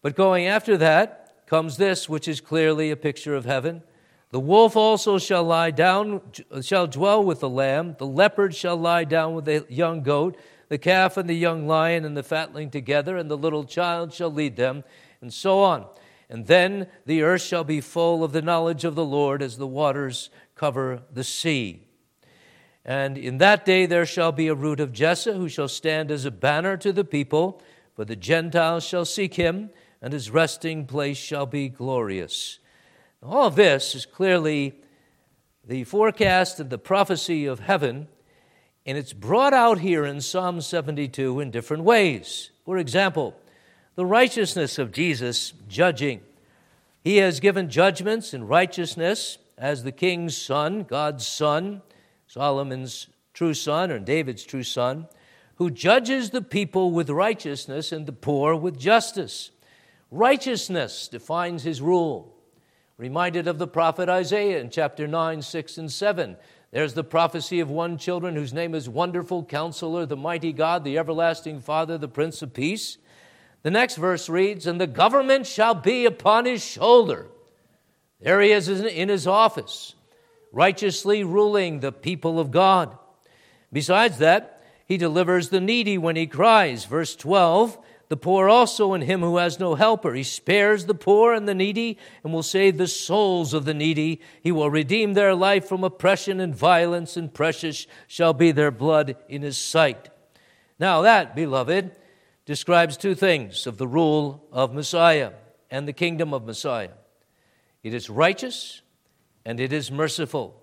But 0.00 0.16
going 0.16 0.46
after 0.46 0.76
that 0.78 1.46
comes 1.46 1.76
this, 1.76 2.08
which 2.08 2.26
is 2.26 2.40
clearly 2.40 2.90
a 2.90 2.96
picture 2.96 3.34
of 3.34 3.44
heaven. 3.44 3.82
The 4.30 4.40
wolf 4.40 4.76
also 4.76 5.18
shall 5.18 5.44
lie 5.44 5.70
down, 5.70 6.20
shall 6.62 6.86
dwell 6.86 7.22
with 7.22 7.40
the 7.40 7.48
lamb. 7.48 7.96
The 7.98 8.06
leopard 8.06 8.54
shall 8.54 8.76
lie 8.76 9.04
down 9.04 9.34
with 9.34 9.44
the 9.44 9.66
young 9.68 10.02
goat 10.02 10.36
the 10.68 10.78
calf 10.78 11.16
and 11.16 11.28
the 11.28 11.34
young 11.34 11.66
lion 11.66 12.04
and 12.04 12.16
the 12.16 12.22
fatling 12.22 12.70
together, 12.70 13.16
and 13.16 13.30
the 13.30 13.36
little 13.36 13.64
child 13.64 14.12
shall 14.12 14.30
lead 14.30 14.56
them, 14.56 14.84
and 15.20 15.32
so 15.32 15.60
on. 15.60 15.86
And 16.30 16.46
then 16.46 16.88
the 17.06 17.22
earth 17.22 17.42
shall 17.42 17.64
be 17.64 17.80
full 17.80 18.22
of 18.22 18.32
the 18.32 18.42
knowledge 18.42 18.84
of 18.84 18.94
the 18.94 19.04
Lord 19.04 19.42
as 19.42 19.56
the 19.56 19.66
waters 19.66 20.30
cover 20.54 21.02
the 21.12 21.24
sea. 21.24 21.84
And 22.84 23.16
in 23.16 23.38
that 23.38 23.64
day 23.64 23.86
there 23.86 24.06
shall 24.06 24.32
be 24.32 24.48
a 24.48 24.54
root 24.54 24.80
of 24.80 24.92
Jesse, 24.92 25.32
who 25.32 25.48
shall 25.48 25.68
stand 25.68 26.10
as 26.10 26.24
a 26.24 26.30
banner 26.30 26.76
to 26.78 26.92
the 26.92 27.04
people, 27.04 27.62
for 27.94 28.04
the 28.04 28.16
Gentiles 28.16 28.84
shall 28.84 29.04
seek 29.04 29.34
him, 29.34 29.70
and 30.00 30.12
his 30.12 30.30
resting 30.30 30.86
place 30.86 31.16
shall 31.16 31.46
be 31.46 31.68
glorious. 31.68 32.58
All 33.22 33.50
this 33.50 33.94
is 33.94 34.06
clearly 34.06 34.74
the 35.66 35.84
forecast 35.84 36.60
and 36.60 36.70
the 36.70 36.78
prophecy 36.78 37.46
of 37.46 37.60
heaven 37.60 38.08
and 38.88 38.96
it's 38.96 39.12
brought 39.12 39.52
out 39.52 39.80
here 39.80 40.06
in 40.06 40.22
Psalm 40.22 40.62
72 40.62 41.40
in 41.40 41.50
different 41.50 41.84
ways. 41.84 42.52
For 42.64 42.78
example, 42.78 43.36
the 43.98 44.06
righteousness 44.06 44.78
of 44.78 44.92
Jesus 44.92 45.54
judging. 45.68 46.20
He 47.02 47.16
has 47.16 47.40
given 47.40 47.68
judgments 47.68 48.32
in 48.32 48.46
righteousness 48.46 49.38
as 49.58 49.82
the 49.82 49.90
king's 49.90 50.36
son, 50.36 50.84
God's 50.84 51.26
son, 51.26 51.82
Solomon's 52.28 53.08
true 53.34 53.54
son, 53.54 53.90
or 53.90 53.98
David's 53.98 54.44
true 54.44 54.62
son, 54.62 55.08
who 55.56 55.68
judges 55.68 56.30
the 56.30 56.42
people 56.42 56.92
with 56.92 57.10
righteousness 57.10 57.90
and 57.90 58.06
the 58.06 58.12
poor 58.12 58.54
with 58.54 58.78
justice. 58.78 59.50
Righteousness 60.12 61.08
defines 61.08 61.64
his 61.64 61.82
rule. 61.82 62.36
Reminded 62.98 63.48
of 63.48 63.58
the 63.58 63.66
prophet 63.66 64.08
Isaiah 64.08 64.60
in 64.60 64.70
chapter 64.70 65.08
9, 65.08 65.42
6, 65.42 65.76
and 65.76 65.90
7 65.90 66.36
there's 66.70 66.94
the 66.94 67.02
prophecy 67.02 67.60
of 67.60 67.70
one 67.70 67.96
children 67.96 68.36
whose 68.36 68.52
name 68.52 68.74
is 68.74 68.88
Wonderful 68.88 69.44
Counselor, 69.44 70.04
the 70.04 70.16
Mighty 70.16 70.52
God, 70.52 70.84
the 70.84 70.98
Everlasting 70.98 71.60
Father, 71.60 71.96
the 71.96 72.08
Prince 72.08 72.42
of 72.42 72.52
Peace. 72.52 72.98
The 73.62 73.70
next 73.70 73.96
verse 73.96 74.28
reads, 74.28 74.66
And 74.66 74.80
the 74.80 74.86
government 74.86 75.46
shall 75.46 75.74
be 75.74 76.04
upon 76.04 76.44
his 76.44 76.64
shoulder. 76.64 77.26
There 78.20 78.40
he 78.40 78.50
is 78.50 78.68
in 78.68 79.08
his 79.08 79.26
office, 79.26 79.94
righteously 80.52 81.24
ruling 81.24 81.80
the 81.80 81.92
people 81.92 82.40
of 82.40 82.50
God. 82.50 82.96
Besides 83.72 84.18
that, 84.18 84.62
he 84.86 84.96
delivers 84.96 85.50
the 85.50 85.60
needy 85.60 85.98
when 85.98 86.16
he 86.16 86.26
cries. 86.26 86.84
Verse 86.84 87.14
12 87.14 87.78
the 88.08 88.16
poor 88.16 88.48
also 88.48 88.94
and 88.94 89.04
him 89.04 89.20
who 89.20 89.36
has 89.36 89.60
no 89.60 89.74
helper. 89.74 90.14
He 90.14 90.22
spares 90.22 90.86
the 90.86 90.94
poor 90.94 91.34
and 91.34 91.46
the 91.46 91.54
needy 91.54 91.98
and 92.24 92.32
will 92.32 92.42
save 92.42 92.78
the 92.78 92.86
souls 92.86 93.52
of 93.52 93.66
the 93.66 93.74
needy. 93.74 94.22
He 94.42 94.50
will 94.50 94.70
redeem 94.70 95.12
their 95.12 95.34
life 95.34 95.68
from 95.68 95.84
oppression 95.84 96.40
and 96.40 96.54
violence, 96.54 97.16
and 97.16 97.32
precious 97.32 97.86
shall 98.06 98.32
be 98.32 98.50
their 98.50 98.70
blood 98.70 99.16
in 99.28 99.42
his 99.42 99.58
sight. 99.58 100.08
Now, 100.78 101.02
that, 101.02 101.36
beloved, 101.36 101.90
describes 102.48 102.96
two 102.96 103.14
things 103.14 103.66
of 103.66 103.76
the 103.76 103.86
rule 103.86 104.42
of 104.50 104.72
Messiah 104.72 105.32
and 105.70 105.86
the 105.86 105.92
kingdom 105.92 106.32
of 106.32 106.46
Messiah 106.46 106.92
it 107.82 107.92
is 107.92 108.08
righteous 108.08 108.80
and 109.44 109.60
it 109.60 109.70
is 109.70 109.90
merciful. 109.90 110.62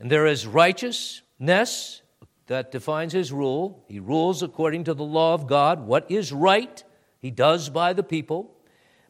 And 0.00 0.10
there 0.10 0.26
is 0.26 0.46
righteousness 0.46 2.00
that 2.46 2.72
defines 2.72 3.12
his 3.12 3.30
rule. 3.30 3.84
He 3.88 4.00
rules 4.00 4.42
according 4.42 4.84
to 4.84 4.94
the 4.94 5.04
law 5.04 5.34
of 5.34 5.46
God. 5.46 5.86
What 5.86 6.10
is 6.10 6.32
right, 6.32 6.82
he 7.20 7.30
does 7.30 7.68
by 7.68 7.92
the 7.92 8.02
people, 8.02 8.56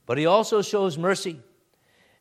but 0.06 0.18
he 0.18 0.26
also 0.26 0.62
shows 0.62 0.98
mercy. 0.98 1.40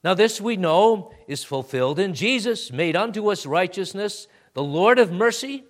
Now, 0.04 0.14
this 0.14 0.40
we 0.40 0.58
know 0.58 1.12
is 1.28 1.44
fulfilled 1.44 1.98
in 1.98 2.14
Jesus, 2.14 2.72
made 2.72 2.96
unto 2.96 3.32
us 3.32 3.48
righteousness, 3.48 4.28
the 4.54 4.64
Lord 4.64 5.00
of 5.00 5.12
mercy, 5.12 5.64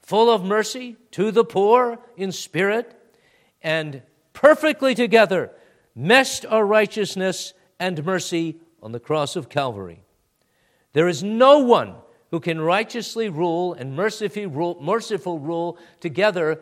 full 0.00 0.30
of 0.30 0.42
mercy 0.42 0.96
to 1.10 1.30
the 1.30 1.44
poor 1.44 1.98
in 2.16 2.32
spirit, 2.32 2.98
and 3.62 4.02
perfectly 4.32 4.94
together 4.94 5.50
meshed 5.94 6.44
our 6.46 6.64
righteousness 6.64 7.52
and 7.78 8.04
mercy 8.04 8.56
on 8.82 8.92
the 8.92 9.00
cross 9.00 9.36
of 9.36 9.48
Calvary. 9.48 10.02
There 10.92 11.08
is 11.08 11.22
no 11.22 11.58
one 11.58 11.94
who 12.30 12.40
can 12.40 12.60
righteously 12.60 13.28
rule 13.28 13.74
and 13.74 13.94
merciful 13.94 15.38
rule, 15.38 15.78
together 16.00 16.60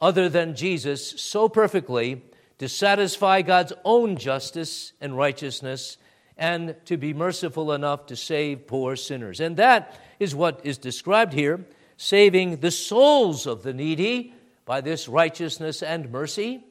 other 0.00 0.28
than 0.28 0.54
Jesus 0.54 1.20
so 1.20 1.48
perfectly 1.48 2.22
to 2.58 2.68
satisfy 2.68 3.42
God's 3.42 3.72
own 3.84 4.16
justice 4.16 4.92
and 5.00 5.16
righteousness 5.16 5.96
and 6.36 6.76
to 6.84 6.96
be 6.96 7.12
merciful 7.14 7.72
enough 7.72 8.06
to 8.06 8.16
save 8.16 8.66
poor 8.66 8.96
sinners. 8.96 9.40
And 9.40 9.56
that 9.56 9.98
is 10.20 10.34
what 10.34 10.60
is 10.62 10.78
described 10.78 11.32
here 11.32 11.64
saving 11.96 12.58
the 12.58 12.70
souls 12.70 13.46
of 13.46 13.62
the 13.62 13.72
needy 13.72 14.34
by 14.68 14.82
this 14.82 15.08
righteousness 15.08 15.82
and 15.82 16.12
mercy. 16.12 16.62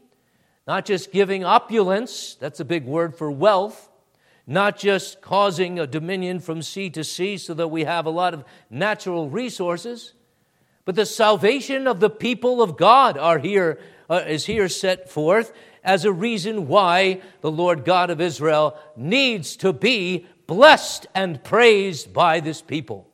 Not 0.68 0.86
just 0.86 1.12
giving 1.12 1.44
opulence, 1.44 2.38
that's 2.40 2.60
a 2.60 2.66
big 2.66 2.86
word 2.86 3.16
for 3.16 3.32
wealth, 3.32 3.90
not 4.46 4.78
just 4.78 5.20
causing 5.20 5.80
a 5.80 5.88
dominion 5.88 6.40
from 6.40 6.62
sea 6.62 6.92
to 6.92 7.04
sea 7.04 7.38
so 7.40 7.56
that 7.56 7.70
we 7.70 7.86
have 7.86 8.06
a 8.06 8.12
lot 8.12 8.36
of 8.36 8.46
natural 8.70 9.32
resources, 9.32 10.14
but 10.86 10.94
the 10.94 11.08
salvation 11.08 11.88
of 11.88 12.00
the 12.00 12.12
people 12.12 12.62
of 12.62 12.78
God 12.78 13.18
are 13.18 13.40
here, 13.40 13.80
uh, 14.12 14.24
is 14.28 14.46
here 14.46 14.70
set 14.70 15.10
forth 15.10 15.52
as 15.84 16.06
a 16.06 16.14
reason 16.14 16.68
why 16.68 17.22
the 17.42 17.52
Lord 17.52 17.84
God 17.84 18.12
of 18.12 18.22
Israel 18.22 18.78
needs 18.96 19.56
to 19.58 19.74
be 19.74 20.28
blessed 20.46 21.08
and 21.16 21.44
praised 21.44 22.14
by 22.14 22.42
this 22.42 22.62
people. 22.62 23.10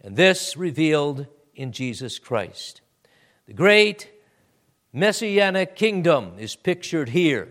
And 0.00 0.14
this 0.14 0.56
revealed 0.56 1.26
in 1.56 1.72
Jesus 1.72 2.20
Christ. 2.20 2.82
The 3.48 3.54
great 3.54 4.10
messianic 4.92 5.74
kingdom 5.74 6.34
is 6.38 6.54
pictured 6.54 7.08
here. 7.08 7.48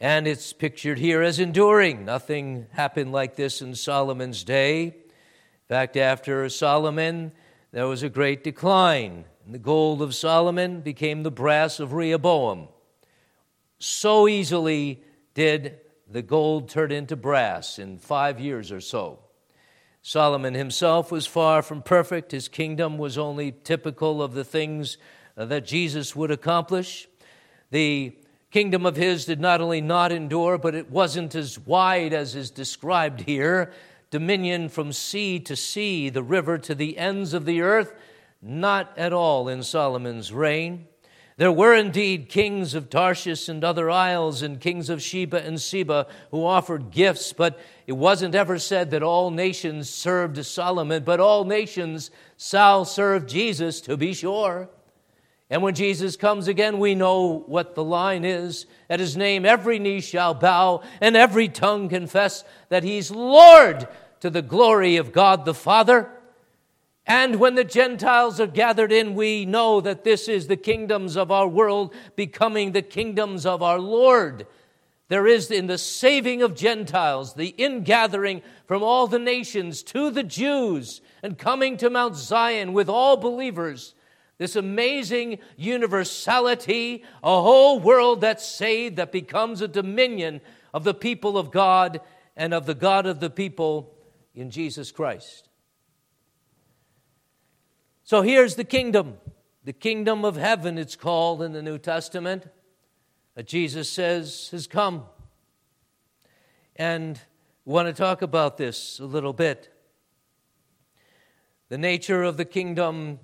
And 0.00 0.26
it's 0.26 0.54
pictured 0.54 0.98
here 0.98 1.20
as 1.20 1.38
enduring. 1.38 2.06
Nothing 2.06 2.66
happened 2.70 3.12
like 3.12 3.36
this 3.36 3.60
in 3.60 3.74
Solomon's 3.74 4.42
day. 4.42 4.84
In 4.84 4.92
fact, 5.68 5.98
after 5.98 6.48
Solomon, 6.48 7.32
there 7.72 7.86
was 7.86 8.02
a 8.02 8.08
great 8.08 8.42
decline. 8.42 9.26
And 9.44 9.54
the 9.54 9.58
gold 9.58 10.00
of 10.00 10.14
Solomon 10.14 10.80
became 10.80 11.24
the 11.24 11.30
brass 11.30 11.78
of 11.78 11.92
Rehoboam. 11.92 12.68
So 13.78 14.26
easily 14.26 15.04
did 15.34 15.78
the 16.08 16.22
gold 16.22 16.70
turn 16.70 16.90
into 16.90 17.16
brass 17.16 17.78
in 17.78 17.98
five 17.98 18.40
years 18.40 18.72
or 18.72 18.80
so. 18.80 19.23
Solomon 20.06 20.52
himself 20.52 21.10
was 21.10 21.26
far 21.26 21.62
from 21.62 21.80
perfect. 21.80 22.32
His 22.32 22.46
kingdom 22.46 22.98
was 22.98 23.16
only 23.16 23.52
typical 23.64 24.22
of 24.22 24.34
the 24.34 24.44
things 24.44 24.98
uh, 25.34 25.46
that 25.46 25.64
Jesus 25.64 26.14
would 26.14 26.30
accomplish. 26.30 27.08
The 27.70 28.14
kingdom 28.50 28.84
of 28.84 28.96
his 28.96 29.24
did 29.24 29.40
not 29.40 29.62
only 29.62 29.80
not 29.80 30.12
endure, 30.12 30.58
but 30.58 30.74
it 30.74 30.90
wasn't 30.90 31.34
as 31.34 31.58
wide 31.58 32.12
as 32.12 32.34
is 32.34 32.50
described 32.50 33.22
here. 33.22 33.72
Dominion 34.10 34.68
from 34.68 34.92
sea 34.92 35.40
to 35.40 35.56
sea, 35.56 36.10
the 36.10 36.22
river 36.22 36.58
to 36.58 36.74
the 36.74 36.98
ends 36.98 37.32
of 37.32 37.46
the 37.46 37.62
earth, 37.62 37.94
not 38.42 38.92
at 38.98 39.14
all 39.14 39.48
in 39.48 39.62
Solomon's 39.62 40.34
reign. 40.34 40.86
There 41.38 41.50
were 41.50 41.74
indeed 41.74 42.28
kings 42.28 42.74
of 42.74 42.90
Tarshish 42.90 43.48
and 43.48 43.64
other 43.64 43.90
isles, 43.90 44.42
and 44.42 44.60
kings 44.60 44.90
of 44.90 45.02
Sheba 45.02 45.42
and 45.44 45.58
Seba 45.58 46.06
who 46.30 46.44
offered 46.44 46.90
gifts, 46.90 47.32
but 47.32 47.58
it 47.86 47.92
wasn't 47.92 48.34
ever 48.34 48.58
said 48.58 48.90
that 48.90 49.02
all 49.02 49.30
nations 49.30 49.90
served 49.90 50.44
Solomon, 50.44 51.04
but 51.04 51.20
all 51.20 51.44
nations 51.44 52.10
shall 52.38 52.84
serve 52.84 53.26
Jesus, 53.26 53.80
to 53.82 53.96
be 53.96 54.14
sure. 54.14 54.68
And 55.50 55.62
when 55.62 55.74
Jesus 55.74 56.16
comes 56.16 56.48
again, 56.48 56.78
we 56.78 56.94
know 56.94 57.44
what 57.46 57.74
the 57.74 57.84
line 57.84 58.24
is. 58.24 58.66
At 58.88 59.00
his 59.00 59.16
name, 59.16 59.44
every 59.44 59.78
knee 59.78 60.00
shall 60.00 60.34
bow 60.34 60.82
and 61.00 61.16
every 61.16 61.48
tongue 61.48 61.88
confess 61.88 62.44
that 62.70 62.82
he's 62.82 63.10
Lord 63.10 63.86
to 64.20 64.30
the 64.30 64.42
glory 64.42 64.96
of 64.96 65.12
God 65.12 65.44
the 65.44 65.54
Father. 65.54 66.10
And 67.06 67.36
when 67.36 67.54
the 67.54 67.64
Gentiles 67.64 68.40
are 68.40 68.46
gathered 68.46 68.90
in, 68.90 69.14
we 69.14 69.44
know 69.44 69.82
that 69.82 70.04
this 70.04 70.26
is 70.26 70.46
the 70.46 70.56
kingdoms 70.56 71.16
of 71.16 71.30
our 71.30 71.46
world 71.46 71.94
becoming 72.16 72.72
the 72.72 72.80
kingdoms 72.80 73.44
of 73.44 73.62
our 73.62 73.78
Lord. 73.78 74.46
There 75.08 75.26
is 75.26 75.50
in 75.50 75.66
the 75.66 75.78
saving 75.78 76.42
of 76.42 76.54
Gentiles, 76.54 77.34
the 77.34 77.54
ingathering 77.58 78.42
from 78.66 78.82
all 78.82 79.06
the 79.06 79.18
nations 79.18 79.82
to 79.84 80.10
the 80.10 80.22
Jews 80.22 81.00
and 81.22 81.36
coming 81.36 81.76
to 81.78 81.90
Mount 81.90 82.16
Zion 82.16 82.72
with 82.72 82.88
all 82.88 83.16
believers 83.16 83.94
this 84.38 84.56
amazing 84.56 85.38
universality, 85.56 87.04
a 87.22 87.40
whole 87.40 87.78
world 87.78 88.20
that's 88.20 88.46
saved, 88.46 88.96
that 88.96 89.12
becomes 89.12 89.60
a 89.60 89.68
dominion 89.68 90.40
of 90.72 90.84
the 90.84 90.94
people 90.94 91.38
of 91.38 91.52
God 91.52 92.00
and 92.36 92.52
of 92.52 92.66
the 92.66 92.74
God 92.74 93.06
of 93.06 93.20
the 93.20 93.30
people 93.30 93.94
in 94.34 94.50
Jesus 94.50 94.90
Christ. 94.90 95.48
So 98.02 98.22
here's 98.22 98.56
the 98.56 98.64
kingdom. 98.64 99.18
The 99.64 99.72
kingdom 99.72 100.24
of 100.24 100.36
heaven, 100.36 100.76
it's 100.78 100.96
called 100.96 101.40
in 101.40 101.52
the 101.52 101.62
New 101.62 101.78
Testament, 101.78 102.48
that 103.34 103.46
Jesus 103.46 103.90
says 103.90 104.48
has 104.50 104.66
come. 104.66 105.04
And 106.76 107.20
want 107.64 107.88
to 107.88 107.94
talk 107.94 108.22
about 108.22 108.56
this 108.56 108.98
a 108.98 109.04
little 109.04 109.32
bit. 109.32 109.70
The 111.68 111.78
nature 111.78 112.22
of 112.22 112.36
the 112.36 112.44
kingdom 112.44 113.18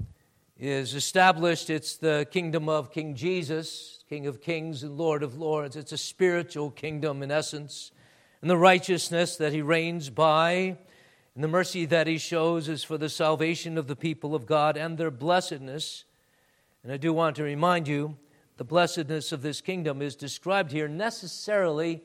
is 0.59 0.95
established. 0.95 1.71
It's 1.71 1.97
the 1.97 2.27
kingdom 2.31 2.69
of 2.69 2.93
King 2.93 3.15
Jesus, 3.15 4.05
King 4.09 4.27
of 4.27 4.41
kings 4.41 4.83
and 4.83 4.97
Lord 4.97 5.23
of 5.23 5.39
lords. 5.39 5.77
It's 5.77 5.93
a 5.93 5.99
spiritual 5.99 6.71
kingdom 6.71 7.23
in 7.23 7.31
essence. 7.31 7.93
And 8.41 8.51
the 8.51 8.57
righteousness 8.57 9.37
that 9.37 9.53
he 9.53 9.63
reigns 9.63 10.11
by 10.11 10.79
and 11.35 11.45
the 11.45 11.49
mercy 11.49 11.87
that 11.87 12.07
he 12.07 12.19
shows 12.19 12.69
is 12.69 12.83
for 12.83 12.99
the 12.99 13.09
salvation 13.09 13.79
of 13.79 13.87
the 13.87 13.97
people 13.97 14.35
of 14.35 14.47
God 14.47 14.77
and 14.77 14.99
their 14.99 15.11
blessedness. 15.11 16.05
And 16.83 16.93
I 16.93 16.97
do 16.97 17.13
want 17.13 17.37
to 17.37 17.43
remind 17.43 17.87
you 17.87 18.17
the 18.61 18.65
blessedness 18.65 19.33
of 19.33 19.41
this 19.41 19.63
kingdom 19.63 20.03
is 20.03 20.15
described 20.15 20.71
here 20.71 20.87
necessarily 20.87 22.03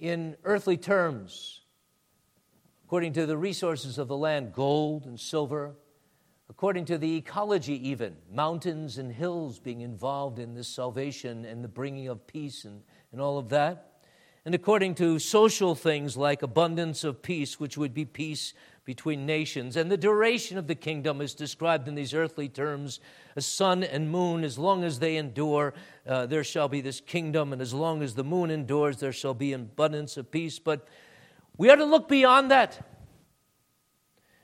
in 0.00 0.34
earthly 0.42 0.78
terms, 0.78 1.60
according 2.86 3.12
to 3.12 3.26
the 3.26 3.36
resources 3.36 3.98
of 3.98 4.08
the 4.08 4.16
land 4.16 4.54
gold 4.54 5.04
and 5.04 5.20
silver 5.20 5.74
according 6.48 6.86
to 6.86 6.96
the 6.96 7.16
ecology, 7.16 7.90
even 7.90 8.16
mountains 8.32 8.96
and 8.96 9.12
hills 9.12 9.58
being 9.58 9.82
involved 9.82 10.38
in 10.38 10.54
this 10.54 10.68
salvation 10.68 11.44
and 11.44 11.62
the 11.62 11.68
bringing 11.68 12.08
of 12.08 12.26
peace 12.26 12.64
and, 12.64 12.80
and 13.12 13.20
all 13.20 13.36
of 13.36 13.50
that. 13.50 14.00
And 14.46 14.54
according 14.54 14.94
to 14.94 15.18
social 15.18 15.74
things 15.74 16.16
like 16.16 16.42
abundance 16.42 17.04
of 17.04 17.20
peace, 17.20 17.60
which 17.60 17.76
would 17.76 17.92
be 17.92 18.06
peace 18.06 18.54
between 18.84 19.24
nations. 19.24 19.76
And 19.76 19.90
the 19.90 19.96
duration 19.96 20.58
of 20.58 20.66
the 20.66 20.74
kingdom 20.74 21.20
is 21.20 21.34
described 21.34 21.88
in 21.88 21.94
these 21.94 22.12
earthly 22.12 22.48
terms 22.48 23.00
a 23.36 23.40
sun 23.40 23.82
and 23.82 24.10
moon, 24.10 24.44
as 24.44 24.58
long 24.58 24.84
as 24.84 24.98
they 24.98 25.16
endure, 25.16 25.74
uh, 26.06 26.26
there 26.26 26.44
shall 26.44 26.68
be 26.68 26.80
this 26.80 27.00
kingdom, 27.00 27.52
and 27.52 27.60
as 27.60 27.74
long 27.74 28.02
as 28.02 28.14
the 28.14 28.24
moon 28.24 28.50
endures, 28.50 28.98
there 28.98 29.12
shall 29.12 29.34
be 29.34 29.52
abundance 29.52 30.16
of 30.16 30.30
peace. 30.30 30.58
But 30.58 30.86
we 31.56 31.70
are 31.70 31.76
to 31.76 31.84
look 31.84 32.08
beyond 32.08 32.50
that. 32.50 32.86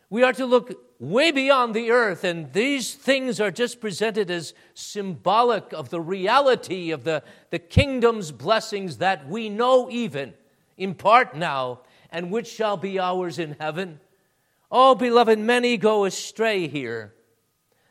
We 0.09 0.25
are 0.25 0.33
to 0.33 0.47
look 0.47 0.73
way 0.99 1.31
beyond 1.31 1.75
the 1.75 1.93
earth, 1.93 2.25
and 2.25 2.53
these 2.53 2.95
things 2.95 3.41
are 3.41 3.51
just 3.51 3.81
presented 3.81 4.31
as 4.31 4.55
symbolic 4.75 5.73
of 5.73 5.91
the 5.91 6.01
reality 6.01 6.91
of 6.91 7.05
the, 7.05 7.23
the 7.51 7.59
kingdom's 7.59 8.33
blessings 8.33 8.99
that 8.99 9.29
we 9.29 9.49
know 9.49 9.89
even 9.91 10.35
in 10.77 10.95
part 10.95 11.37
now, 11.37 11.81
and 12.11 12.31
which 12.31 12.49
shall 12.49 12.77
be 12.77 12.99
ours 12.99 13.39
in 13.39 13.55
heaven. 13.61 14.01
Oh, 14.71 14.95
beloved, 14.95 15.39
many 15.39 15.77
go 15.77 16.05
astray 16.05 16.69
here. 16.69 17.13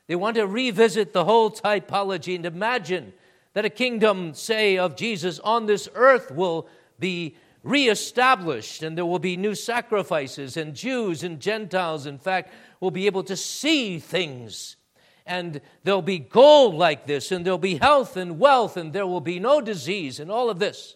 They 0.07 0.15
want 0.15 0.37
to 0.37 0.47
revisit 0.47 1.13
the 1.13 1.25
whole 1.25 1.51
typology 1.51 2.35
and 2.35 2.45
imagine 2.45 3.13
that 3.53 3.65
a 3.65 3.69
kingdom, 3.69 4.33
say, 4.33 4.77
of 4.77 4.95
Jesus 4.95 5.39
on 5.39 5.65
this 5.65 5.89
earth 5.93 6.31
will 6.31 6.67
be 6.99 7.35
reestablished 7.63 8.83
and 8.83 8.97
there 8.97 9.05
will 9.05 9.19
be 9.19 9.35
new 9.35 9.55
sacrifices, 9.55 10.55
and 10.55 10.73
Jews 10.73 11.23
and 11.23 11.39
Gentiles, 11.39 12.05
in 12.05 12.17
fact, 12.17 12.53
will 12.79 12.91
be 12.91 13.05
able 13.05 13.23
to 13.23 13.35
see 13.35 13.99
things. 13.99 14.77
And 15.25 15.61
there'll 15.83 16.01
be 16.01 16.19
gold 16.19 16.75
like 16.75 17.05
this, 17.05 17.31
and 17.31 17.45
there'll 17.45 17.59
be 17.59 17.75
health 17.75 18.17
and 18.17 18.39
wealth, 18.39 18.77
and 18.77 18.93
there 18.93 19.05
will 19.05 19.21
be 19.21 19.39
no 19.39 19.61
disease, 19.61 20.19
and 20.19 20.31
all 20.31 20.49
of 20.49 20.57
this. 20.57 20.95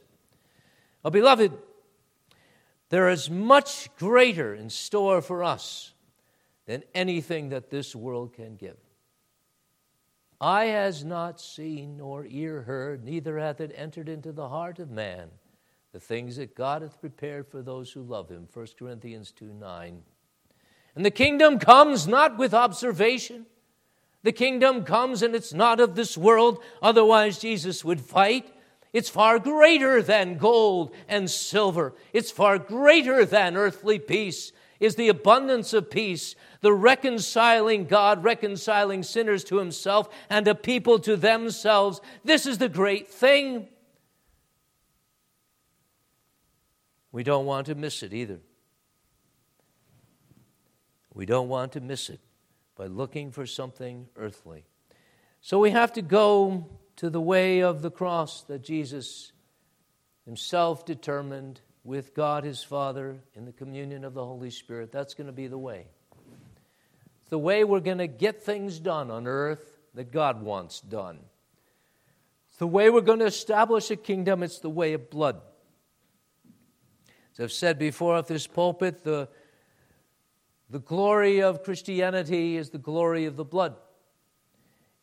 Oh, 1.06 1.10
beloved, 1.10 1.52
there 2.94 3.10
is 3.10 3.28
much 3.28 3.90
greater 3.98 4.54
in 4.54 4.70
store 4.70 5.20
for 5.20 5.44
us 5.44 5.96
than 6.68 6.84
anything 6.94 7.50
that 7.50 7.72
this 7.72 7.96
world 7.96 8.36
can 8.36 8.56
give. 8.56 8.78
Eye 10.40 10.66
has 10.66 11.04
not 11.04 11.42
seen, 11.42 11.98
nor 11.98 12.28
ear 12.28 12.62
heard, 12.62 13.04
neither 13.04 13.40
hath 13.40 13.60
it 13.62 13.74
entered 13.76 14.08
into 14.08 14.32
the 14.32 14.48
heart 14.48 14.78
of 14.78 14.92
man 14.92 15.32
the 15.92 16.00
things 16.00 16.36
that 16.36 16.54
God 16.54 16.84
hath 16.84 17.02
prepared 17.02 17.48
for 17.48 17.64
those 17.64 17.92
who 17.92 18.04
love 18.04 18.30
him. 18.30 18.48
1 18.54 18.68
Corinthians 18.78 19.32
2 19.32 19.46
9. 19.46 20.04
And 20.96 21.04
the 21.04 21.10
kingdom 21.10 21.58
comes 21.58 22.08
not 22.08 22.38
with 22.38 22.54
observation. 22.54 23.48
The 24.22 24.32
kingdom 24.32 24.84
comes 24.84 25.24
and 25.24 25.34
it's 25.34 25.52
not 25.52 25.80
of 25.80 25.96
this 25.96 26.16
world, 26.16 26.64
otherwise, 26.80 27.40
Jesus 27.40 27.84
would 27.84 28.02
fight. 28.02 28.54
It's 28.94 29.10
far 29.10 29.40
greater 29.40 30.04
than 30.04 30.38
gold 30.38 30.94
and 31.10 31.30
silver. 31.30 31.96
It's 32.14 32.30
far 32.30 32.60
greater 32.60 33.26
than 33.26 33.58
earthly 33.58 33.98
peace, 33.98 34.52
is 34.80 34.96
the 34.96 35.10
abundance 35.10 35.74
of 35.74 35.90
peace, 35.90 36.36
the 36.62 36.74
reconciling 36.74 37.86
God, 37.86 38.24
reconciling 38.24 39.02
sinners 39.02 39.44
to 39.46 39.58
himself 39.58 40.10
and 40.30 40.48
a 40.48 40.54
people 40.54 41.00
to 41.00 41.18
themselves. 41.18 42.02
This 42.24 42.46
is 42.46 42.60
the 42.60 42.70
great 42.70 43.10
thing. 43.10 43.68
We 47.12 47.24
don't 47.24 47.46
want 47.46 47.66
to 47.68 47.76
miss 47.76 48.04
it 48.04 48.14
either. 48.14 48.40
We 51.14 51.26
don't 51.26 51.48
want 51.48 51.72
to 51.74 51.82
miss 51.82 52.10
it 52.10 52.20
by 52.76 52.88
looking 52.88 53.32
for 53.32 53.46
something 53.46 54.08
earthly. 54.18 54.66
So 55.42 55.60
we 55.60 55.72
have 55.72 55.94
to 55.94 56.02
go 56.02 56.80
to 56.98 57.10
the 57.10 57.22
way 57.22 57.62
of 57.62 57.82
the 57.82 57.92
cross 57.92 58.42
that 58.44 58.64
Jesus 58.64 59.32
himself 60.26 60.86
determined 60.86 61.62
with 61.84 62.14
God 62.14 62.44
his 62.44 62.64
Father 62.64 63.18
in 63.34 63.46
the 63.46 63.52
communion 63.52 64.06
of 64.06 64.14
the 64.14 64.24
Holy 64.24 64.50
Spirit. 64.50 64.92
That's 64.92 65.14
going 65.14 65.28
to 65.28 65.34
be 65.34 65.48
the 65.48 65.58
way. 65.58 65.88
It's 67.20 67.30
the 67.30 67.38
way 67.38 67.64
we're 67.64 67.80
going 67.80 67.98
to 67.98 68.08
get 68.08 68.44
things 68.44 68.80
done 68.80 69.12
on 69.12 69.28
earth 69.28 69.80
that 69.94 70.12
God 70.12 70.42
wants 70.42 70.80
done. 70.80 71.20
It's 72.50 72.58
the 72.58 72.68
way 72.68 72.90
we're 72.90 73.02
going 73.02 73.20
to 73.20 73.26
establish 73.26 73.92
a 73.92 73.96
kingdom. 73.96 74.44
It's 74.44 74.60
the 74.60 74.70
way 74.70 74.94
of 74.94 75.10
blood. 75.10 75.42
As 77.34 77.40
I've 77.40 77.52
said 77.52 77.80
before 77.80 78.18
at 78.18 78.28
this 78.28 78.48
pulpit, 78.48 79.04
the 79.04 79.28
the 80.74 80.80
glory 80.80 81.44
of 81.44 81.64
Christianity 81.64 82.58
is 82.58 82.72
the 82.72 82.80
glory 82.80 83.26
of 83.26 83.36
the 83.36 83.46
blood. 83.46 83.76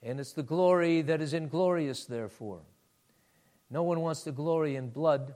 And 0.03 0.19
it's 0.19 0.33
the 0.33 0.43
glory 0.43 1.03
that 1.03 1.21
is 1.21 1.35
inglorious, 1.35 2.07
therefore. 2.07 2.61
No 3.71 3.83
one 3.83 4.01
wants 4.01 4.23
to 4.23 4.33
glory 4.33 4.77
in 4.77 4.89
blood, 4.89 5.35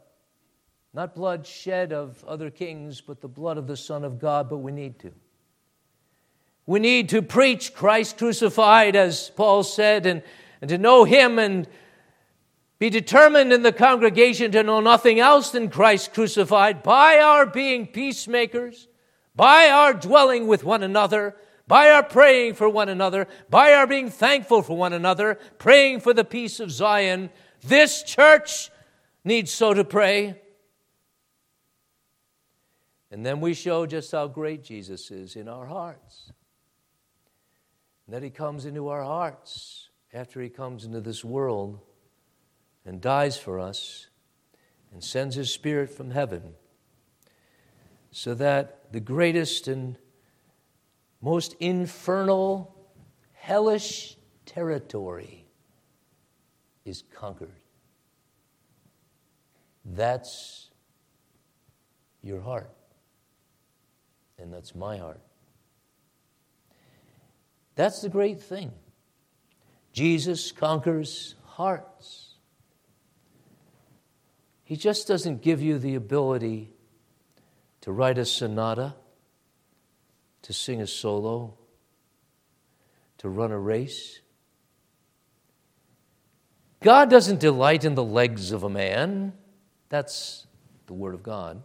not 0.93 1.15
blood 1.15 1.47
shed 1.47 1.93
of 1.93 2.25
other 2.25 2.51
kings, 2.51 3.01
but 3.01 3.21
the 3.21 3.29
blood 3.29 3.59
of 3.59 3.67
the 3.67 3.77
Son 3.77 4.05
of 4.05 4.19
God, 4.19 4.49
but 4.49 4.59
we 4.59 4.73
need 4.73 4.99
to. 5.01 5.13
We 6.67 6.81
need 6.81 7.11
to 7.11 7.21
preach 7.21 7.75
Christ 7.75 8.17
crucified, 8.17 8.97
as 8.97 9.31
Paul 9.37 9.63
said, 9.63 10.07
and, 10.07 10.23
and 10.63 10.71
to 10.71 10.79
know 10.79 11.05
Him 11.05 11.39
and 11.39 11.69
be 12.79 12.91
determined 12.91 13.53
in 13.53 13.63
the 13.63 13.73
congregation 13.73 14.51
to 14.53 14.63
know 14.63 14.81
nothing 14.81 15.21
else 15.21 15.51
than 15.51 15.71
Christ 15.71 16.13
crucified 16.15 16.83
by 16.83 17.19
our 17.19 17.47
being 17.47 17.87
peacemakers, 17.87 18.89
by 19.37 19.69
our 19.69 19.93
dwelling 19.93 20.47
with 20.47 20.65
one 20.65 20.83
another, 20.83 21.37
by 21.67 21.91
our 21.91 22.03
praying 22.03 22.55
for 22.55 22.69
one 22.69 22.89
another, 22.89 23.27
by 23.49 23.73
our 23.73 23.87
being 23.87 24.11
thankful 24.11 24.63
for 24.63 24.77
one 24.77 24.93
another, 24.93 25.39
praying 25.59 26.01
for 26.01 26.13
the 26.13 26.25
peace 26.25 26.61
of 26.61 26.71
Zion. 26.71 27.31
This 27.63 28.03
church 28.03 28.71
needs 29.25 29.51
so 29.51 29.73
to 29.73 29.85
pray. 29.85 30.41
And 33.11 33.25
then 33.25 33.41
we 33.41 33.55
show 33.55 33.87
just 33.87 34.13
how 34.13 34.27
great 34.27 34.63
Jesus 34.65 35.11
is 35.11 35.37
in 35.37 35.49
our 35.49 35.67
hearts. 35.67 36.33
And 38.07 38.15
that 38.15 38.23
he 38.23 38.31
comes 38.31 38.67
into 38.67 38.89
our 38.89 39.03
hearts 39.03 39.89
after 40.13 40.43
he 40.43 40.51
comes 40.51 40.85
into 40.85 41.01
this 41.01 41.25
world 41.25 41.81
and 42.85 43.01
dies 43.01 43.39
for 43.39 43.59
us 43.59 44.09
and 44.93 45.03
sends 45.03 45.37
his 45.37 45.51
spirit 45.51 45.91
from 45.91 46.11
heaven 46.11 46.55
so 48.11 48.35
that 48.35 48.93
the 48.93 49.01
greatest 49.01 49.67
and 49.67 49.97
most 51.25 51.57
infernal, 51.59 52.77
hellish 53.33 54.19
territory 54.45 55.47
is 56.85 57.03
conquered. 57.15 57.49
That's 59.87 60.69
your 62.23 62.43
heart. 62.43 62.71
And 64.39 64.53
that's 64.53 64.75
my 64.75 64.99
heart. 64.99 65.23
That's 67.75 68.03
the 68.03 68.11
great 68.11 68.43
thing. 68.43 68.71
Jesus 69.95 70.53
conquers 70.53 71.37
hearts. 71.45 72.35
He 74.63 74.77
just 74.77 75.09
doesn't 75.09 75.41
give 75.41 75.63
you 75.63 75.79
the 75.79 75.95
ability 75.95 76.75
to 77.81 77.93
write 77.93 78.19
a 78.19 78.27
sonata, 78.27 78.95
to 80.45 80.53
sing 80.53 80.83
a 80.83 80.87
solo, 80.87 81.55
to 83.17 83.31
run 83.31 83.51
a 83.51 83.59
race. 83.59 84.21
God 86.81 87.09
doesn't 87.09 87.41
delight 87.41 87.83
in 87.83 87.95
the 87.95 88.05
legs 88.05 88.53
of 88.53 88.63
a 88.63 88.69
man. 88.69 89.33
That's 89.89 90.47
the 90.87 90.93
Word 90.93 91.15
of 91.15 91.23
God. 91.23 91.63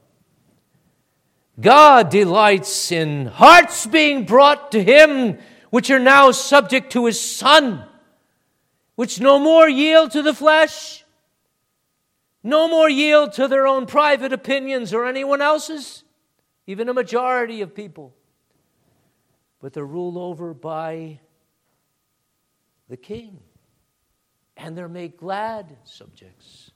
God 1.60 2.10
delights 2.10 2.89
in 2.89 3.26
hearts 3.26 3.86
being 3.86 4.24
brought 4.24 4.72
to 4.72 4.82
Him, 4.82 5.39
which 5.72 5.92
are 5.92 6.00
now 6.00 6.32
subject 6.32 6.94
to 6.94 7.06
His 7.06 7.20
Son, 7.20 7.84
which 8.96 9.20
no 9.20 9.39
more 9.39 9.68
yield 9.68 10.12
to 10.12 10.22
the 10.22 10.34
flesh, 10.34 11.04
no 12.44 12.70
more 12.70 12.89
yield 12.89 13.34
to 13.34 13.50
their 13.50 13.68
own 13.68 13.88
private 13.88 14.32
opinions 14.32 14.94
or 14.94 15.06
anyone 15.06 15.42
else's, 15.42 16.06
even 16.65 16.88
a 16.88 16.94
majority 16.94 17.60
of 17.60 17.76
people, 17.76 18.15
but 19.60 19.74
they're 19.74 19.86
ruled 19.86 20.17
over 20.17 20.54
by 20.54 21.19
the 22.88 22.98
King, 22.98 23.39
and 24.58 24.78
they're 24.78 24.89
made 24.89 25.17
glad 25.17 25.78
subjects, 25.84 26.72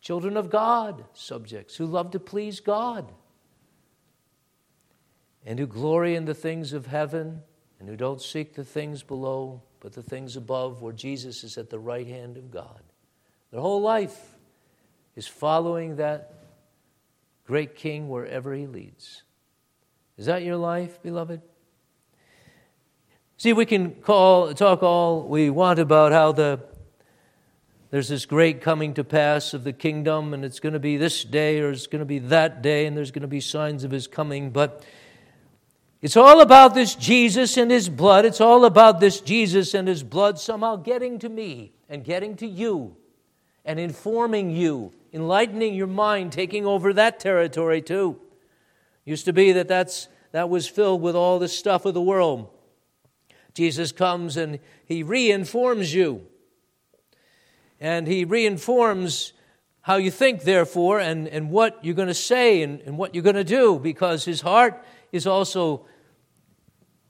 children 0.00 0.36
of 0.36 0.50
God 0.50 1.04
subjects 1.14 1.76
who 1.76 1.86
love 1.86 2.10
to 2.10 2.20
please 2.20 2.60
God 2.60 3.10
and 5.46 5.58
who 5.58 5.66
glory 5.66 6.14
in 6.14 6.24
the 6.24 6.34
things 6.34 6.72
of 6.72 6.86
heaven 6.86 7.42
and 7.80 7.88
who 7.88 7.96
don't 7.96 8.20
seek 8.20 8.54
the 8.54 8.64
things 8.64 9.02
below, 9.02 9.62
but 9.80 9.92
the 9.92 10.02
things 10.02 10.36
above 10.36 10.82
where 10.82 10.92
Jesus 10.92 11.44
is 11.44 11.58
at 11.58 11.70
the 11.70 11.78
right 11.78 12.06
hand 12.06 12.36
of 12.36 12.50
God. 12.50 12.82
Their 13.50 13.60
whole 13.60 13.82
life 13.82 14.36
is 15.16 15.26
following 15.26 15.96
that 15.96 16.32
great 17.46 17.74
king 17.76 18.08
wherever 18.08 18.54
he 18.54 18.66
leads. 18.66 19.22
Is 20.16 20.26
that 20.26 20.42
your 20.42 20.56
life, 20.56 21.02
beloved? 21.02 21.40
See, 23.36 23.52
we 23.52 23.66
can 23.66 23.92
call, 23.96 24.54
talk 24.54 24.82
all 24.82 25.22
we 25.22 25.50
want 25.50 25.78
about 25.78 26.12
how 26.12 26.32
the 26.32 26.60
there's 27.90 28.08
this 28.08 28.26
great 28.26 28.60
coming 28.60 28.94
to 28.94 29.04
pass 29.04 29.54
of 29.54 29.62
the 29.62 29.72
kingdom, 29.72 30.34
and 30.34 30.44
it's 30.44 30.58
going 30.58 30.72
to 30.72 30.80
be 30.80 30.96
this 30.96 31.22
day 31.22 31.60
or 31.60 31.70
it's 31.70 31.86
going 31.86 32.00
to 32.00 32.04
be 32.04 32.18
that 32.18 32.60
day, 32.60 32.86
and 32.86 32.96
there's 32.96 33.12
going 33.12 33.22
to 33.22 33.28
be 33.28 33.40
signs 33.40 33.84
of 33.84 33.92
his 33.92 34.08
coming. 34.08 34.50
But 34.50 34.82
it's 36.02 36.16
all 36.16 36.40
about 36.40 36.74
this 36.74 36.96
Jesus 36.96 37.56
and 37.56 37.70
his 37.70 37.88
blood. 37.88 38.24
It's 38.24 38.40
all 38.40 38.64
about 38.64 38.98
this 38.98 39.20
Jesus 39.20 39.74
and 39.74 39.86
his 39.86 40.02
blood 40.02 40.40
somehow 40.40 40.74
getting 40.74 41.20
to 41.20 41.28
me 41.28 41.72
and 41.88 42.02
getting 42.02 42.34
to 42.38 42.48
you 42.48 42.96
and 43.64 43.78
informing 43.78 44.50
you, 44.50 44.92
enlightening 45.12 45.74
your 45.74 45.86
mind, 45.86 46.32
taking 46.32 46.66
over 46.66 46.92
that 46.94 47.20
territory 47.20 47.80
too. 47.80 48.20
Used 49.04 49.24
to 49.26 49.32
be 49.32 49.52
that 49.52 49.68
that's, 49.68 50.08
that 50.32 50.48
was 50.48 50.66
filled 50.66 51.00
with 51.00 51.14
all 51.14 51.38
the 51.38 51.46
stuff 51.46 51.84
of 51.84 51.94
the 51.94 52.02
world. 52.02 52.50
Jesus 53.54 53.92
comes 53.92 54.36
and 54.36 54.58
he 54.84 55.02
reinforms 55.02 55.94
you. 55.94 56.26
And 57.80 58.06
he 58.06 58.24
reinforms 58.24 59.32
how 59.82 59.96
you 59.96 60.10
think, 60.10 60.42
therefore, 60.42 60.98
and, 61.00 61.28
and 61.28 61.50
what 61.50 61.84
you're 61.84 61.94
going 61.94 62.08
to 62.08 62.14
say 62.14 62.62
and, 62.62 62.80
and 62.80 62.96
what 62.96 63.14
you're 63.14 63.24
going 63.24 63.36
to 63.36 63.44
do, 63.44 63.78
because 63.78 64.24
his 64.24 64.40
heart 64.40 64.82
is 65.12 65.26
also 65.26 65.86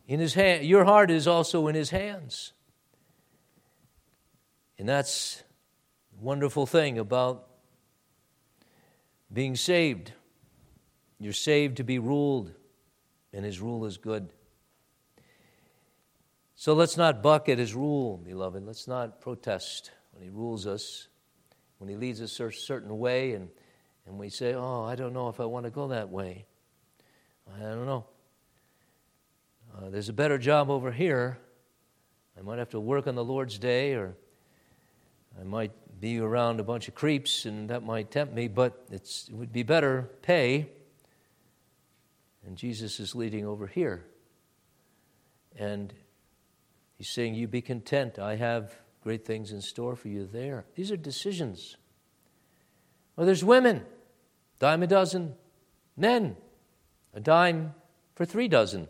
in 0.09 0.21
his 0.21 0.35
hand. 0.35 0.65
Your 0.65 0.85
heart 0.85 1.11
is 1.11 1.29
also 1.29 1.69
in 1.69 1.75
his 1.75 1.91
hands. 1.91 2.53
And 4.79 4.89
that's 4.89 5.45
a 6.19 6.25
wonderful 6.25 6.67
thing 6.67 6.99
about 6.99 7.47
being 9.33 9.55
saved. 9.55 10.13
You're 11.21 11.33
saved 11.33 11.77
to 11.77 11.85
be 11.85 11.99
ruled, 12.01 12.53
and 13.33 13.45
his 13.45 13.61
rule 13.61 13.85
is 13.85 13.97
good. 13.97 14.29
So 16.65 16.73
let's 16.73 16.97
not 16.97 17.23
buck 17.23 17.51
at 17.51 17.59
his 17.59 17.75
rule, 17.75 18.17
beloved. 18.17 18.65
Let's 18.65 18.89
not 18.89 19.21
protest 19.21 19.91
when 20.13 20.23
he 20.25 20.31
rules 20.31 20.67
us, 20.67 21.09
when 21.77 21.91
he 21.91 21.97
leads 21.97 22.23
us 22.23 22.41
a 22.41 22.51
certain 22.51 22.99
way, 22.99 23.35
and, 23.35 23.51
and 24.07 24.19
we 24.19 24.31
say, 24.31 24.55
Oh, 24.55 24.83
I 24.83 24.95
don't 24.95 25.13
know 25.13 25.29
if 25.29 25.41
I 25.41 25.45
want 25.45 25.67
to 25.67 25.71
go 25.71 25.89
that 25.89 26.09
way. 26.09 26.47
I 27.55 27.61
don't 27.61 27.85
know. 27.85 28.07
Uh, 29.77 29.91
there's 29.91 30.09
a 30.09 30.15
better 30.15 30.39
job 30.39 30.71
over 30.71 30.91
here. 30.91 31.37
I 32.39 32.41
might 32.41 32.59
have 32.61 32.71
to 32.71 32.81
work 32.81 33.07
on 33.07 33.15
the 33.15 33.23
Lord's 33.23 33.59
day, 33.59 33.93
or 33.93 34.17
I 35.39 35.45
might 35.45 36.01
be 36.01 36.19
around 36.19 36.61
a 36.61 36.65
bunch 36.65 36.89
of 36.89 36.95
creeps, 36.95 37.45
and 37.45 37.69
that 37.69 37.83
might 37.83 38.11
tempt 38.11 38.33
me, 38.33 38.49
but 38.49 38.87
it 38.91 39.29
would 39.31 39.53
be 39.53 39.65
better 39.65 40.09
pay. 40.23 40.71
And 42.47 42.57
Jesus 42.57 43.01
is 43.01 43.15
leading 43.15 43.45
over 43.45 43.67
here. 43.67 44.07
And 45.59 45.93
he's 46.99 47.09
saying, 47.09 47.35
You 47.35 47.49
be 47.49 47.63
content. 47.63 48.19
I 48.19 48.37
have 48.37 48.75
great 49.03 49.25
things 49.25 49.53
in 49.53 49.61
store 49.61 49.97
for 49.97 50.09
you 50.09 50.27
there. 50.27 50.65
These 50.75 50.91
are 50.91 50.97
decisions. 50.97 51.77
Well, 53.17 53.27
there's 53.27 53.45
women, 53.45 53.83
dime 54.59 54.83
a 54.83 54.87
dozen. 54.87 55.35
Men, 55.97 56.37
a 57.15 57.21
dime 57.21 57.75
for 58.15 58.25
three 58.25 58.49
dozen 58.49 58.89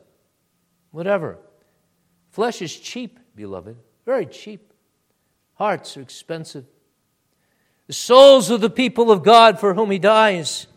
whatever. 0.94 1.38
Flesh 2.30 2.62
is 2.62 2.78
cheap, 2.78 3.18
beloved, 3.34 3.76
very 4.06 4.26
cheap. 4.26 4.72
Hearts 5.54 5.96
are 5.96 6.02
expensive. 6.02 6.64
The 7.88 7.92
souls 7.92 8.48
of 8.48 8.60
the 8.60 8.70
people 8.70 9.10
of 9.10 9.24
God 9.24 9.58
for 9.58 9.74
whom 9.74 9.90
he 9.90 9.98
dies 9.98 10.68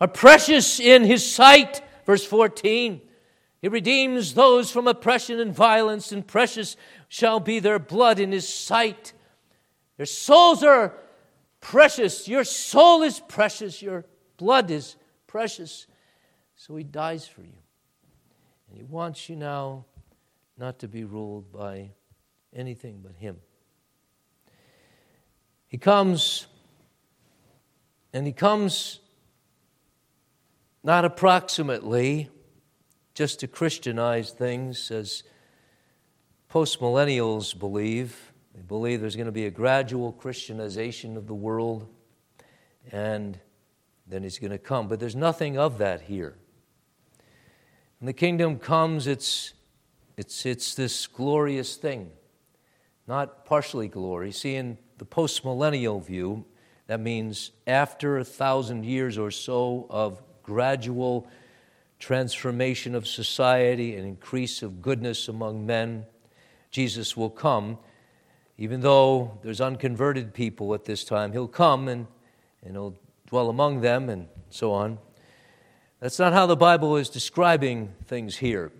are 0.00 0.08
precious 0.08 0.80
in 0.80 1.04
his 1.04 1.30
sight. 1.30 1.82
Verse 2.06 2.24
14. 2.24 3.02
He 3.62 3.68
redeems 3.68 4.34
those 4.34 4.70
from 4.70 4.86
oppression 4.86 5.40
and 5.40 5.52
violence, 5.52 6.12
and 6.12 6.26
precious 6.26 6.76
shall 7.08 7.40
be 7.40 7.58
their 7.58 7.78
blood 7.78 8.20
in 8.20 8.32
his 8.32 8.48
sight. 8.48 9.12
Their 9.96 10.06
souls 10.06 10.62
are 10.62 10.94
precious. 11.60 12.28
Your 12.28 12.44
soul 12.44 13.02
is 13.02 13.20
precious. 13.20 13.80
Your 13.80 14.04
blood 14.36 14.70
is 14.70 14.96
precious. 15.26 15.86
So 16.54 16.76
he 16.76 16.84
dies 16.84 17.26
for 17.26 17.42
you. 17.42 17.58
And 18.68 18.78
He 18.78 18.84
wants 18.84 19.28
you 19.28 19.36
now 19.36 19.84
not 20.58 20.78
to 20.80 20.88
be 20.88 21.04
ruled 21.04 21.52
by 21.52 21.90
anything 22.54 23.00
but 23.02 23.14
Him. 23.16 23.38
He 25.68 25.78
comes, 25.78 26.46
and 28.12 28.26
He 28.26 28.32
comes 28.32 29.00
not 30.82 31.04
approximately 31.04 32.30
just 33.16 33.40
to 33.40 33.48
Christianize 33.48 34.30
things, 34.30 34.90
as 34.90 35.22
postmillennials 36.50 37.58
believe. 37.58 38.34
They 38.54 38.60
believe 38.60 39.00
there's 39.00 39.16
going 39.16 39.24
to 39.24 39.32
be 39.32 39.46
a 39.46 39.50
gradual 39.50 40.12
Christianization 40.12 41.16
of 41.16 41.26
the 41.26 41.34
world, 41.34 41.88
and 42.92 43.38
then 44.06 44.22
he's 44.22 44.38
going 44.38 44.50
to 44.50 44.58
come. 44.58 44.86
But 44.86 45.00
there's 45.00 45.16
nothing 45.16 45.56
of 45.56 45.78
that 45.78 46.02
here. 46.02 46.36
When 48.00 48.06
the 48.06 48.12
kingdom 48.12 48.58
comes, 48.58 49.06
it's, 49.06 49.54
it's, 50.18 50.44
it's 50.44 50.74
this 50.74 51.06
glorious 51.06 51.76
thing, 51.76 52.10
not 53.06 53.46
partially 53.46 53.88
glory. 53.88 54.30
See, 54.30 54.56
in 54.56 54.76
the 54.98 55.06
postmillennial 55.06 56.04
view, 56.04 56.44
that 56.86 57.00
means 57.00 57.52
after 57.66 58.18
a 58.18 58.24
thousand 58.24 58.84
years 58.84 59.16
or 59.16 59.30
so 59.30 59.86
of 59.88 60.20
gradual 60.42 61.26
transformation 62.06 62.94
of 62.94 63.04
society 63.04 63.96
and 63.96 64.06
increase 64.06 64.62
of 64.62 64.80
goodness 64.80 65.26
among 65.26 65.66
men, 65.66 66.06
Jesus 66.70 67.16
will 67.16 67.28
come. 67.28 67.76
Even 68.58 68.80
though 68.80 69.36
there's 69.42 69.60
unconverted 69.60 70.32
people 70.32 70.72
at 70.72 70.84
this 70.84 71.02
time, 71.02 71.32
he'll 71.32 71.48
come 71.48 71.88
and, 71.88 72.06
and 72.62 72.74
he'll 72.74 72.94
dwell 73.26 73.50
among 73.50 73.80
them 73.80 74.08
and 74.08 74.28
so 74.50 74.72
on. 74.72 74.98
That's 75.98 76.20
not 76.20 76.32
how 76.32 76.46
the 76.46 76.54
Bible 76.54 76.96
is 76.96 77.08
describing 77.08 77.92
things 78.04 78.36
here. 78.36 78.70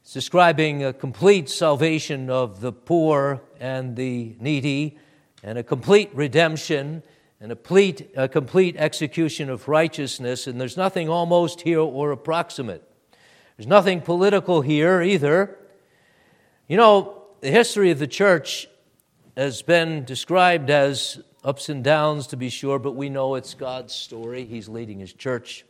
It's 0.00 0.14
describing 0.14 0.82
a 0.82 0.94
complete 0.94 1.50
salvation 1.50 2.30
of 2.30 2.62
the 2.62 2.72
poor 2.72 3.42
and 3.60 3.94
the 3.94 4.36
needy, 4.40 4.96
and 5.42 5.58
a 5.58 5.62
complete 5.62 6.08
redemption, 6.14 7.02
and 7.40 7.52
a 7.52 7.56
complete, 7.56 8.10
a 8.16 8.28
complete 8.28 8.76
execution 8.76 9.48
of 9.48 9.68
righteousness. 9.68 10.46
And 10.46 10.60
there's 10.60 10.76
nothing 10.76 11.08
almost 11.08 11.60
here 11.60 11.80
or 11.80 12.10
approximate. 12.10 12.82
There's 13.56 13.68
nothing 13.68 14.00
political 14.00 14.60
here 14.60 15.02
either. 15.02 15.56
You 16.66 16.76
know, 16.76 17.22
the 17.40 17.50
history 17.50 17.90
of 17.90 17.98
the 17.98 18.06
church 18.06 18.68
has 19.36 19.62
been 19.62 20.04
described 20.04 20.70
as 20.70 21.20
ups 21.44 21.68
and 21.68 21.84
downs, 21.84 22.26
to 22.28 22.36
be 22.36 22.48
sure, 22.48 22.78
but 22.78 22.92
we 22.96 23.08
know 23.08 23.36
it's 23.36 23.54
God's 23.54 23.94
story. 23.94 24.44
He's 24.44 24.68
leading 24.68 24.98
His 24.98 25.12
church. 25.12 25.64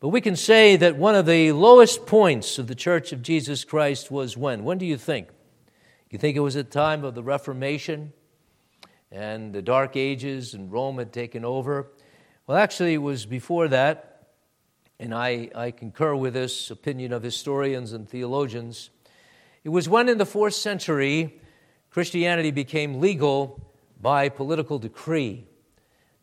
But 0.00 0.10
we 0.10 0.20
can 0.20 0.36
say 0.36 0.76
that 0.76 0.96
one 0.96 1.14
of 1.14 1.24
the 1.24 1.52
lowest 1.52 2.04
points 2.04 2.58
of 2.58 2.66
the 2.66 2.74
Church 2.74 3.12
of 3.12 3.22
Jesus 3.22 3.64
Christ 3.64 4.10
was 4.10 4.36
when? 4.36 4.64
When 4.64 4.76
do 4.76 4.84
you 4.84 4.98
think? 4.98 5.28
You 6.10 6.18
think 6.18 6.36
it 6.36 6.40
was 6.40 6.56
at 6.56 6.70
the 6.70 6.78
time 6.78 7.04
of 7.04 7.14
the 7.14 7.22
Reformation 7.22 8.12
and 9.14 9.52
the 9.52 9.62
Dark 9.62 9.96
Ages 9.96 10.54
and 10.54 10.70
Rome 10.72 10.98
had 10.98 11.12
taken 11.12 11.44
over? 11.44 11.86
Well, 12.46 12.58
actually, 12.58 12.94
it 12.94 12.98
was 12.98 13.26
before 13.26 13.68
that, 13.68 14.26
and 14.98 15.14
I, 15.14 15.50
I 15.54 15.70
concur 15.70 16.16
with 16.16 16.34
this 16.34 16.70
opinion 16.70 17.12
of 17.12 17.22
historians 17.22 17.92
and 17.92 18.08
theologians. 18.08 18.90
It 19.62 19.68
was 19.68 19.88
when 19.88 20.08
in 20.08 20.18
the 20.18 20.26
fourth 20.26 20.54
century 20.54 21.40
Christianity 21.90 22.50
became 22.50 23.00
legal 23.00 23.72
by 24.00 24.28
political 24.28 24.80
decree. 24.80 25.46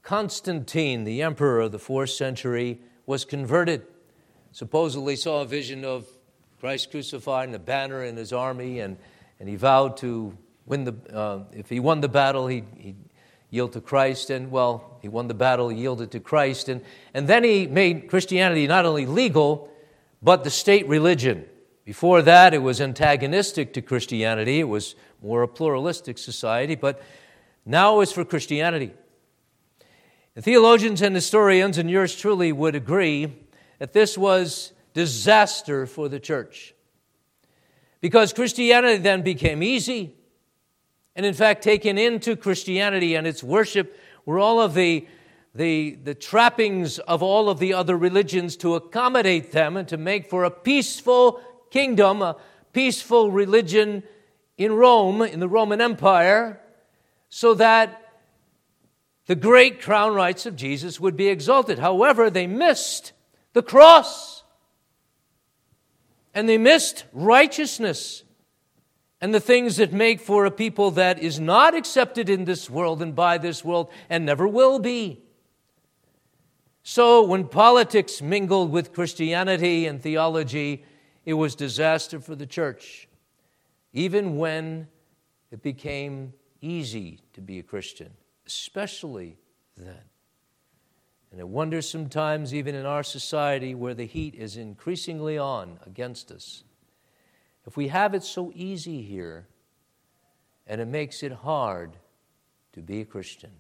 Constantine, 0.04 1.06
the 1.06 1.22
emperor 1.22 1.62
of 1.62 1.72
the 1.72 1.80
fourth 1.80 2.10
century, 2.10 2.82
was 3.06 3.24
converted, 3.24 3.84
supposedly 4.52 5.16
saw 5.16 5.42
a 5.42 5.46
vision 5.46 5.86
of 5.86 6.06
Christ 6.60 6.92
crucified 6.92 7.48
and 7.48 7.56
a 7.56 7.60
banner 7.60 8.04
in 8.04 8.18
his 8.18 8.34
army, 8.34 8.82
and, 8.82 8.98
and 9.40 9.48
he 9.48 9.56
vowed 9.56 9.96
to 9.98 10.38
win 10.66 10.84
the, 10.84 10.96
uh, 11.14 11.44
if 11.52 11.70
he 11.70 11.80
won 11.80 12.02
the 12.02 12.10
battle, 12.10 12.48
he'd, 12.48 12.66
he'd 12.78 12.96
yield 13.50 13.74
to 13.74 13.82
Christ. 13.82 14.30
And 14.30 14.52
well, 14.52 14.98
he 15.02 15.08
won 15.08 15.28
the 15.28 15.34
battle, 15.34 15.70
he 15.70 15.78
yielded 15.78 16.12
to 16.12 16.20
Christ. 16.20 16.70
And, 16.70 16.82
and 17.14 17.28
then 17.28 17.44
he 17.44 17.68
made 17.68 18.10
Christianity 18.10 18.68
not 18.68 18.86
only 18.86 19.06
legal, 19.06 19.70
but 20.22 20.44
the 20.44 20.50
state 20.50 20.88
religion. 20.88 21.46
Before 21.86 22.22
that, 22.22 22.54
it 22.54 22.60
was 22.60 22.80
antagonistic 22.80 23.74
to 23.74 23.82
Christianity, 23.82 24.60
it 24.60 24.68
was 24.68 24.96
more 25.22 25.44
a 25.44 25.48
pluralistic 25.48 26.18
society, 26.18 26.76
but 26.76 27.02
now 27.66 28.00
it's 28.00 28.12
for 28.12 28.26
Christianity. 28.26 28.94
The 30.34 30.42
theologians 30.42 31.02
and 31.02 31.14
historians, 31.14 31.78
and 31.78 31.90
yours 31.90 32.16
truly, 32.16 32.52
would 32.52 32.76
agree 32.76 33.34
that 33.80 33.94
this 33.94 34.18
was 34.18 34.72
disaster 34.94 35.86
for 35.86 36.08
the 36.08 36.20
church. 36.20 36.74
Because 38.00 38.34
Christianity 38.34 38.98
then 38.98 39.22
became 39.22 39.62
easy. 39.62 40.16
And 41.16 41.26
in 41.26 41.34
fact, 41.34 41.64
taken 41.64 41.98
into 41.98 42.36
Christianity 42.36 43.16
and 43.16 43.28
its 43.28 43.44
worship 43.44 43.98
were 44.26 44.40
all 44.40 44.62
of 44.62 44.74
the, 44.74 45.08
the, 45.54 45.98
the 46.04 46.16
trappings 46.16 47.00
of 47.00 47.22
all 47.22 47.50
of 47.50 47.60
the 47.60 47.74
other 47.74 47.98
religions 47.98 48.56
to 48.58 48.76
accommodate 48.76 49.52
them 49.52 49.76
and 49.76 49.88
to 49.90 49.98
make 49.98 50.30
for 50.30 50.44
a 50.44 50.52
peaceful 50.52 51.42
kingdom, 51.70 52.22
a 52.22 52.38
peaceful 52.74 53.32
religion 53.32 54.04
in 54.58 54.74
Rome, 54.74 55.22
in 55.22 55.40
the 55.40 55.50
Roman 55.50 55.82
Empire, 55.82 56.62
so 57.30 57.54
that 57.56 57.98
the 59.26 59.36
great 59.36 59.82
crown 59.82 60.14
rights 60.14 60.46
of 60.46 60.56
Jesus 60.56 61.00
would 61.00 61.16
be 61.16 61.28
exalted. 61.28 61.80
However, 61.80 62.30
they 62.30 62.48
missed 62.48 63.14
the 63.54 63.62
cross. 63.62 64.44
And 66.34 66.48
they 66.48 66.58
missed 66.58 67.06
righteousness 67.12 68.24
and 69.22 69.34
the 69.34 69.40
things 69.40 69.78
that 69.78 69.94
make 69.94 70.20
for 70.20 70.46
a 70.46 70.52
people 70.52 70.92
that 70.92 71.20
is 71.20 71.40
not 71.40 71.76
accepted 71.76 72.30
in 72.30 72.46
this 72.46 72.70
world 72.70 73.02
and 73.02 73.16
by 73.16 73.38
this 73.38 73.64
world 73.64 73.90
and 74.10 74.26
never 74.26 74.48
will 74.48 74.80
be. 74.80 75.22
So, 76.84 77.24
when 77.24 77.48
politics 77.48 78.22
mingled 78.22 78.72
with 78.72 78.94
Christianity 78.94 79.86
and 79.86 80.02
theology, 80.02 80.84
it 81.24 81.36
was 81.36 81.54
disaster 81.54 82.20
for 82.20 82.36
the 82.36 82.48
church, 82.48 83.08
even 83.94 84.38
when 84.38 84.88
it 85.52 85.62
became 85.62 86.34
easy 86.60 87.20
to 87.34 87.42
be 87.42 87.60
a 87.60 87.64
Christian 87.64 88.12
especially 88.52 89.38
then. 89.78 90.04
And 91.32 91.40
I 91.40 91.46
wonder 91.46 91.82
sometimes, 91.82 92.54
even 92.54 92.76
in 92.76 92.86
our 92.86 93.04
society 93.04 93.74
where 93.74 93.94
the 93.94 94.06
heat 94.06 94.36
is 94.36 94.58
increasingly 94.58 95.38
on 95.38 95.80
against 95.86 96.32
us, 96.32 96.66
if 97.72 97.78
we 97.78 97.88
have 97.88 98.14
it 98.14 98.22
so 98.22 98.52
easy 98.54 99.02
here 99.02 99.48
and 100.68 100.82
it 100.82 100.88
makes 100.90 101.24
it 101.24 101.32
hard 101.32 101.96
to 102.74 102.82
be 102.82 103.00
a 103.00 103.06
Christian. 103.06 103.52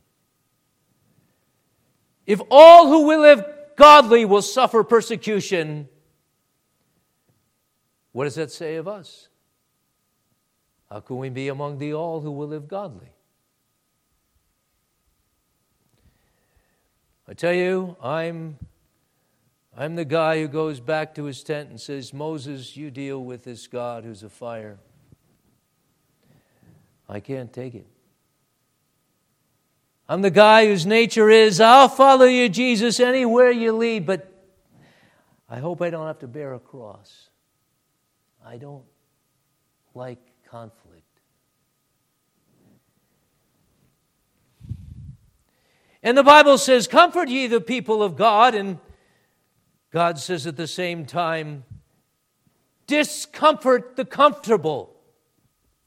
If 2.28 2.42
all 2.52 2.90
who 2.90 3.08
will 3.08 3.22
live 3.22 3.46
godly 3.78 4.26
will 4.26 4.42
suffer 4.42 4.84
persecution, 4.84 5.88
what 8.12 8.26
does 8.26 8.36
that 8.36 8.52
say 8.52 8.76
of 8.76 8.86
us? 8.86 9.30
How 10.90 11.00
can 11.00 11.16
we 11.16 11.30
be 11.30 11.48
among 11.48 11.78
the 11.78 11.94
all 11.94 12.20
who 12.20 12.34
will 12.34 12.50
live 12.50 12.68
godly? 12.68 13.14
I 17.30 17.34
tell 17.34 17.54
you, 17.54 17.96
I'm, 18.04 18.58
I'm 19.76 19.96
the 19.96 20.06
guy 20.06 20.42
who 20.42 20.48
goes 20.48 20.80
back 20.80 21.16
to 21.16 21.24
his 21.26 21.44
tent 21.44 21.70
and 21.70 21.80
says, 21.80 22.14
Moses, 22.14 22.76
you 22.76 22.92
deal 22.92 23.24
with 23.24 23.44
this 23.44 23.68
God 23.68 24.04
who's 24.04 24.22
a 24.24 24.30
fire. 24.30 24.80
I 27.08 27.20
can't 27.20 27.52
take 27.52 27.76
it. 27.76 27.88
I'm 30.10 30.22
the 30.22 30.30
guy 30.30 30.66
whose 30.66 30.86
nature 30.86 31.30
is, 31.30 31.62
I'll 31.62 31.88
follow 31.88 32.26
you, 32.26 32.50
Jesus, 32.50 33.00
anywhere 33.00 33.50
you 33.50 33.72
lead, 33.72 34.06
but 34.06 34.30
I 35.48 35.60
hope 35.60 35.82
I 35.82 35.90
don't 35.90 36.08
have 36.08 36.20
to 36.20 36.28
bear 36.28 36.54
a 36.54 36.60
cross. 36.60 37.30
I 38.46 38.58
don't 38.58 38.84
like 39.94 40.20
conflict. 40.50 41.06
And 46.04 46.18
the 46.18 46.24
Bible 46.24 46.58
says, 46.58 46.88
Comfort 46.88 47.30
ye 47.30 47.48
the 47.48 47.62
people 47.62 48.02
of 48.02 48.18
God. 48.18 48.56
And 48.56 48.80
God 49.92 50.18
says 50.20 50.48
at 50.48 50.58
the 50.58 50.68
same 50.68 51.06
time, 51.06 51.66
Discomfort 52.88 53.96
the 53.96 54.04
comfortable. 54.04 54.98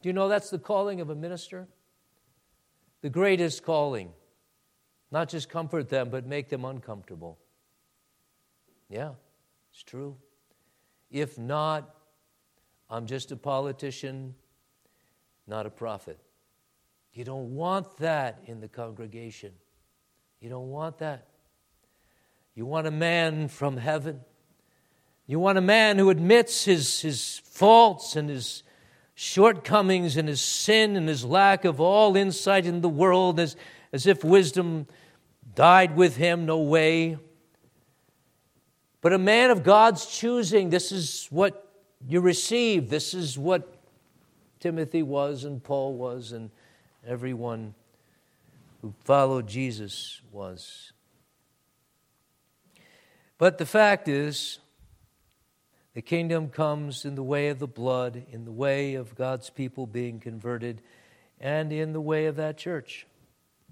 Do 0.01 0.09
you 0.09 0.13
know 0.13 0.29
that's 0.29 0.51
the 0.51 0.59
calling 0.59 1.01
of 1.01 1.11
a 1.11 1.15
minister? 1.15 1.67
The 3.03 3.11
greatest 3.11 3.63
calling. 3.63 4.11
Not 5.11 5.29
just 5.29 5.49
comfort 5.49 5.89
them, 5.89 6.09
but 6.09 6.27
make 6.27 6.49
them 6.49 6.65
uncomfortable. 6.65 7.39
Yeah, 8.89 9.11
it's 9.71 9.83
true. 9.83 10.17
If 11.11 11.39
not, 11.39 11.95
I'm 12.89 13.07
just 13.07 13.33
a 13.33 13.37
politician, 13.37 14.35
not 15.47 15.67
a 15.67 15.71
prophet. 15.71 16.19
You 17.13 17.25
don't 17.25 17.55
want 17.55 17.97
that 17.99 18.41
in 18.47 18.61
the 18.61 18.69
congregation. 18.69 19.53
You 20.41 20.49
don't 20.49 20.71
want 20.71 20.99
that. 20.99 21.29
You 22.55 22.67
want 22.67 22.87
a 22.87 22.93
man 22.93 23.49
from 23.49 23.77
heaven. 23.77 24.21
You 25.27 25.39
want 25.41 25.59
a 25.59 25.63
man 25.63 25.99
who 25.99 26.11
admits 26.11 26.65
his, 26.65 27.01
his 27.01 27.41
faults 27.45 28.15
and 28.15 28.29
his 28.29 28.63
shortcomings 29.15 30.17
and 30.17 30.29
his 30.29 30.41
sin 30.41 30.97
and 30.97 31.09
his 31.09 31.25
lack 31.25 31.65
of 31.65 31.81
all 31.81 32.17
insight 32.17 32.67
in 32.67 32.81
the 32.81 32.89
world 32.89 33.41
as, 33.41 33.57
as 33.93 34.07
if 34.07 34.23
wisdom 34.23 34.87
died 35.55 35.97
with 35.97 36.17
him. 36.17 36.47
No 36.47 36.61
way. 36.61 37.19
But 39.01 39.13
a 39.13 39.19
man 39.19 39.51
of 39.51 39.63
God's 39.63 40.07
choosing, 40.07 40.71
this 40.71 40.93
is 40.93 41.27
what 41.31 41.69
you 42.09 42.21
receive. 42.21 42.89
This 42.89 43.15
is 43.15 43.39
what 43.39 43.75
Timothy 44.61 45.03
was, 45.03 45.45
and 45.45 45.63
Paul 45.63 45.95
was, 45.95 46.33
and 46.33 46.51
everyone 47.07 47.75
who 48.81 48.95
followed 49.05 49.47
Jesus 49.47 50.23
was. 50.33 50.94
But 53.45 53.59
the 53.59 53.67
fact 53.67 54.09
is, 54.09 54.59
the 55.93 56.01
kingdom 56.01 56.49
comes 56.49 57.05
in 57.05 57.15
the 57.15 57.23
way 57.23 57.51
of 57.51 57.59
the 57.59 57.67
blood, 57.67 58.25
in 58.33 58.47
the 58.47 58.51
way 58.51 58.95
of 58.95 59.15
God's 59.17 59.51
people 59.51 59.87
being 59.87 60.19
converted, 60.19 60.81
and 61.39 61.71
in 61.71 61.93
the 61.93 62.01
way 62.01 62.25
of 62.25 62.37
that 62.37 62.57
church 62.57 63.07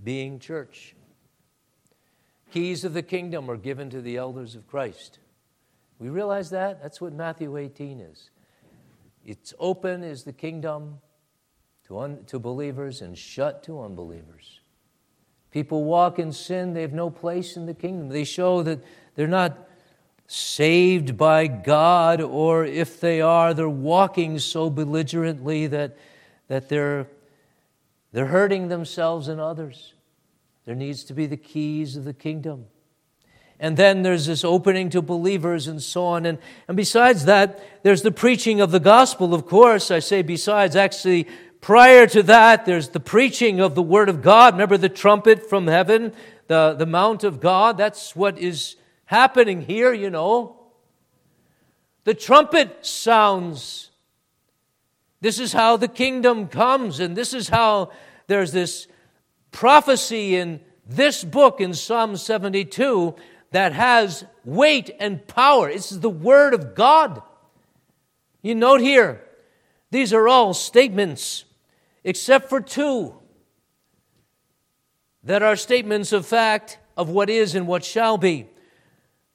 being 0.05 0.39
church. 0.39 0.95
Keys 2.51 2.85
of 2.85 2.93
the 2.93 3.03
kingdom 3.03 3.51
are 3.51 3.57
given 3.57 3.89
to 3.89 4.03
the 4.03 4.19
elders 4.19 4.57
of 4.57 4.69
Christ. 4.69 5.21
We 5.99 6.11
realize 6.11 6.51
that? 6.51 6.83
That's 6.83 7.01
what 7.01 7.15
Matthew 7.15 7.57
18 7.57 7.99
is. 7.99 8.29
It's 9.25 9.55
open 9.59 10.05
is 10.05 10.25
the 10.25 10.35
kingdom 10.35 10.99
to, 11.87 11.99
un- 11.99 12.25
to 12.27 12.39
believers 12.39 13.01
and 13.01 13.17
shut 13.17 13.63
to 13.63 13.81
unbelievers. 13.81 14.61
People 15.51 15.85
walk 15.85 16.19
in 16.19 16.31
sin, 16.33 16.75
they 16.75 16.83
have 16.83 16.93
no 16.93 17.09
place 17.09 17.57
in 17.57 17.65
the 17.65 17.73
kingdom. 17.73 18.11
They 18.11 18.25
show 18.25 18.63
that 18.65 18.81
they're 19.15 19.27
not 19.27 19.69
saved 20.27 21.17
by 21.17 21.47
God, 21.47 22.21
or 22.21 22.65
if 22.65 23.01
they 23.01 23.21
are, 23.21 23.53
they're 23.53 23.69
walking 23.69 24.39
so 24.39 24.71
belligerently 24.71 25.67
that, 25.67 25.97
that 26.49 26.69
they're, 26.69 27.07
they're 28.13 28.27
hurting 28.27 28.69
themselves 28.69 29.29
and 29.29 29.41
others. 29.41 29.93
There 30.65 30.75
needs 30.75 31.05
to 31.05 31.15
be 31.15 31.27
the 31.27 31.37
keys 31.37 31.97
of 31.97 32.05
the 32.05 32.15
kingdom. 32.15 32.67
And 33.61 33.77
then 33.77 34.03
there's 34.03 34.27
this 34.27 34.43
opening 34.43 34.91
to 34.91 35.03
believers 35.03 35.69
and 35.69 35.83
so 35.83 36.05
on. 36.05 36.27
And, 36.27 36.39
and 36.67 36.77
besides 36.77 37.27
that, 37.27 37.63
there's 37.85 38.03
the 38.03 38.11
preaching 38.11 38.61
of 38.61 38.71
the 38.71 38.81
gospel, 38.81 39.35
of 39.35 39.47
course. 39.47 39.91
I 39.91 39.99
say 39.99 40.23
besides, 40.23 40.75
actually, 40.75 41.29
prior 41.61 42.07
to 42.09 42.23
that, 42.25 42.65
there's 42.65 42.89
the 42.89 43.01
preaching 43.01 43.61
of 43.61 43.75
the 43.75 43.83
word 43.83 44.09
of 44.09 44.21
God. 44.23 44.55
Remember 44.55 44.77
the 44.77 44.89
trumpet 44.89 45.49
from 45.49 45.69
heaven, 45.69 46.13
the, 46.49 46.75
the 46.77 46.87
mount 46.87 47.23
of 47.23 47.39
God? 47.39 47.77
That's 47.77 48.17
what 48.17 48.39
is 48.39 48.77
happening 49.13 49.61
here, 49.61 49.93
you 49.93 50.09
know. 50.09 50.57
The 52.05 52.15
trumpet 52.15 52.87
sounds. 52.87 53.91
This 55.21 55.39
is 55.39 55.53
how 55.53 55.77
the 55.77 55.87
kingdom 55.87 56.49
comes, 56.49 56.99
and 56.99 57.15
this 57.15 57.35
is 57.35 57.51
how 57.51 57.93
there's 58.27 58.53
this 58.53 58.89
prophecy 59.51 60.37
in 60.37 60.61
this 60.87 61.25
book 61.25 61.61
in 61.61 61.75
Psalm 61.75 62.17
72 62.17 63.15
that 63.51 63.75
has 63.75 64.25
weight 64.47 64.91
and 64.99 65.29
power. 65.29 65.69
It's 65.69 65.91
the 65.91 66.09
Word 66.09 66.55
of 66.55 66.75
God. 66.75 67.23
You 68.41 68.55
note 68.55 68.81
here, 68.81 69.23
these 69.91 70.15
are 70.15 70.27
all 70.27 70.55
statements, 70.55 71.45
except 72.03 72.49
for 72.49 72.63
two 72.63 73.15
that 75.23 75.43
are 75.43 75.55
statements 75.55 76.15
of 76.15 76.25
fact 76.25 76.79
of 76.97 77.11
what 77.11 77.29
is 77.29 77.55
and 77.55 77.67
what 77.67 77.85
shall 77.85 78.17
be. 78.17 78.49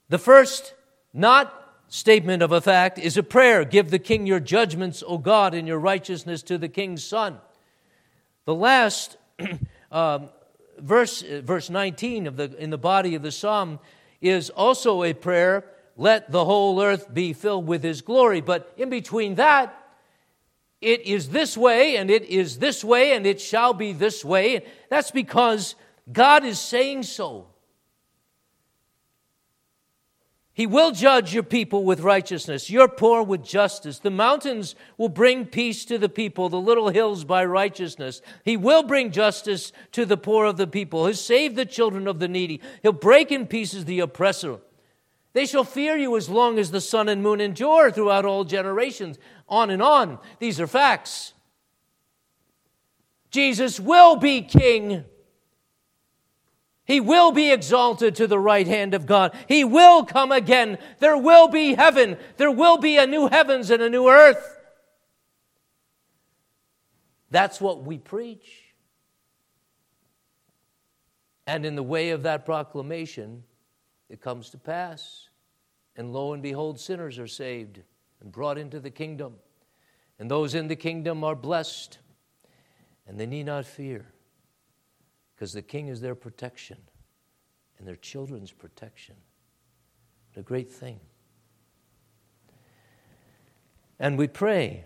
The 0.10 0.18
first, 0.18 0.74
not 1.14 1.54
statement 1.90 2.42
of 2.42 2.52
a 2.52 2.62
fact, 2.62 2.98
is 2.98 3.18
a 3.18 3.24
prayer 3.24 3.66
Give 3.66 3.90
the 3.90 4.00
king 4.00 4.26
your 4.26 4.40
judgments, 4.40 5.04
O 5.06 5.18
God, 5.18 5.54
and 5.54 5.68
your 5.68 5.80
righteousness 5.80 6.44
to 6.44 6.58
the 6.58 6.70
king's 6.70 7.04
son. 7.04 7.38
The 8.46 8.56
last, 8.56 9.18
um, 9.92 10.30
verse, 10.78 11.22
verse 11.22 11.70
19 11.70 12.28
of 12.28 12.38
the, 12.38 12.56
in 12.58 12.70
the 12.70 12.78
body 12.78 13.16
of 13.16 13.22
the 13.22 13.32
psalm 13.32 13.80
is 14.22 14.50
also 14.50 15.04
a 15.04 15.14
prayer 15.14 15.66
let 15.98 16.32
the 16.32 16.46
whole 16.46 16.82
earth 16.82 17.12
be 17.14 17.34
filled 17.34 17.68
with 17.68 17.84
his 17.84 18.02
glory. 18.02 18.40
But 18.40 18.72
in 18.78 18.90
between 18.90 19.36
that, 19.36 19.74
it 20.80 21.02
is 21.02 21.30
this 21.30 21.58
way, 21.58 21.98
and 21.98 22.12
it 22.12 22.24
is 22.26 22.60
this 22.60 22.84
way, 22.84 23.14
and 23.14 23.26
it 23.26 23.42
shall 23.42 23.74
be 23.74 23.94
this 23.94 24.24
way. 24.24 24.64
That's 24.90 25.10
because 25.10 25.74
God 26.12 26.46
is 26.46 26.60
saying 26.60 27.04
so. 27.04 27.48
He 30.58 30.66
will 30.66 30.90
judge 30.90 31.36
your 31.36 31.44
people 31.44 31.84
with 31.84 32.00
righteousness, 32.00 32.72
your 32.72 32.88
poor 32.88 33.22
with 33.22 33.44
justice. 33.44 34.00
The 34.00 34.10
mountains 34.10 34.74
will 34.98 35.08
bring 35.08 35.46
peace 35.46 35.86
to 35.86 36.00
the 36.00 36.10
people, 36.10 36.50
the 36.50 36.60
little 36.60 36.90
hills 36.90 37.24
by 37.24 37.46
righteousness. 37.46 38.24
He 38.44 38.58
will 38.58 38.82
bring 38.82 39.12
justice 39.12 39.72
to 39.92 40.04
the 40.04 40.18
poor 40.18 40.46
of 40.46 40.58
the 40.58 40.66
people. 40.66 41.06
He'll 41.06 41.14
save 41.14 41.54
the 41.54 41.64
children 41.68 42.08
of 42.08 42.18
the 42.18 42.28
needy. 42.28 42.60
He'll 42.82 42.92
break 42.92 43.32
in 43.32 43.46
pieces 43.46 43.86
the 43.86 44.00
oppressor. 44.00 44.58
They 45.34 45.46
shall 45.46 45.64
fear 45.64 45.96
you 45.96 46.18
as 46.18 46.28
long 46.28 46.58
as 46.58 46.72
the 46.72 46.82
sun 46.82 47.08
and 47.08 47.22
moon 47.22 47.40
endure 47.40 47.92
throughout 47.92 48.26
all 48.26 48.44
generations. 48.44 49.20
On 49.48 49.70
and 49.70 49.84
on. 49.84 50.18
These 50.40 50.60
are 50.60 50.66
facts. 50.66 51.34
Jesus 53.30 53.80
will 53.80 54.16
be 54.16 54.42
king. 54.42 55.06
He 56.88 57.02
will 57.02 57.34
be 57.34 57.52
exalted 57.52 58.16
to 58.16 58.28
the 58.28 58.40
right 58.40 58.66
hand 58.66 58.94
of 58.94 59.06
God. 59.06 59.36
He 59.50 59.66
will 59.66 60.06
come 60.06 60.32
again. 60.32 60.78
There 61.00 61.18
will 61.18 61.50
be 61.50 61.76
heaven. 61.76 62.18
There 62.38 62.50
will 62.50 62.78
be 62.78 62.98
a 62.98 63.06
new 63.06 63.28
heavens 63.28 63.70
and 63.70 63.84
a 63.84 63.90
new 63.90 64.08
earth. 64.08 64.58
That's 67.30 67.60
what 67.60 67.84
we 67.84 67.98
preach. 67.98 68.74
And 71.46 71.66
in 71.66 71.76
the 71.76 71.84
way 71.84 72.12
of 72.12 72.24
that 72.24 72.46
proclamation, 72.46 73.44
it 74.10 74.22
comes 74.22 74.50
to 74.52 74.58
pass. 74.58 75.28
And 75.98 76.14
lo 76.14 76.32
and 76.32 76.42
behold, 76.42 76.80
sinners 76.80 77.20
are 77.20 77.28
saved 77.28 77.82
and 78.22 78.32
brought 78.32 78.58
into 78.58 78.80
the 78.80 78.92
kingdom. 78.92 79.34
And 80.20 80.32
those 80.32 80.56
in 80.56 80.70
the 80.70 80.76
kingdom 80.78 81.26
are 81.26 81.36
blessed. 81.36 81.98
And 83.06 83.20
they 83.20 83.26
need 83.26 83.48
not 83.48 83.66
fear 83.66 84.06
because 85.38 85.54
the 85.54 85.62
king 85.62 85.88
is 85.88 86.02
their 86.02 86.16
protection 86.16 86.78
and 87.78 87.88
their 87.88 87.96
children's 87.96 88.52
protection. 88.52 89.16
What 90.34 90.40
a 90.40 90.44
great 90.44 90.72
thing. 90.72 91.00
And 94.00 94.18
we 94.18 94.28
pray. 94.28 94.86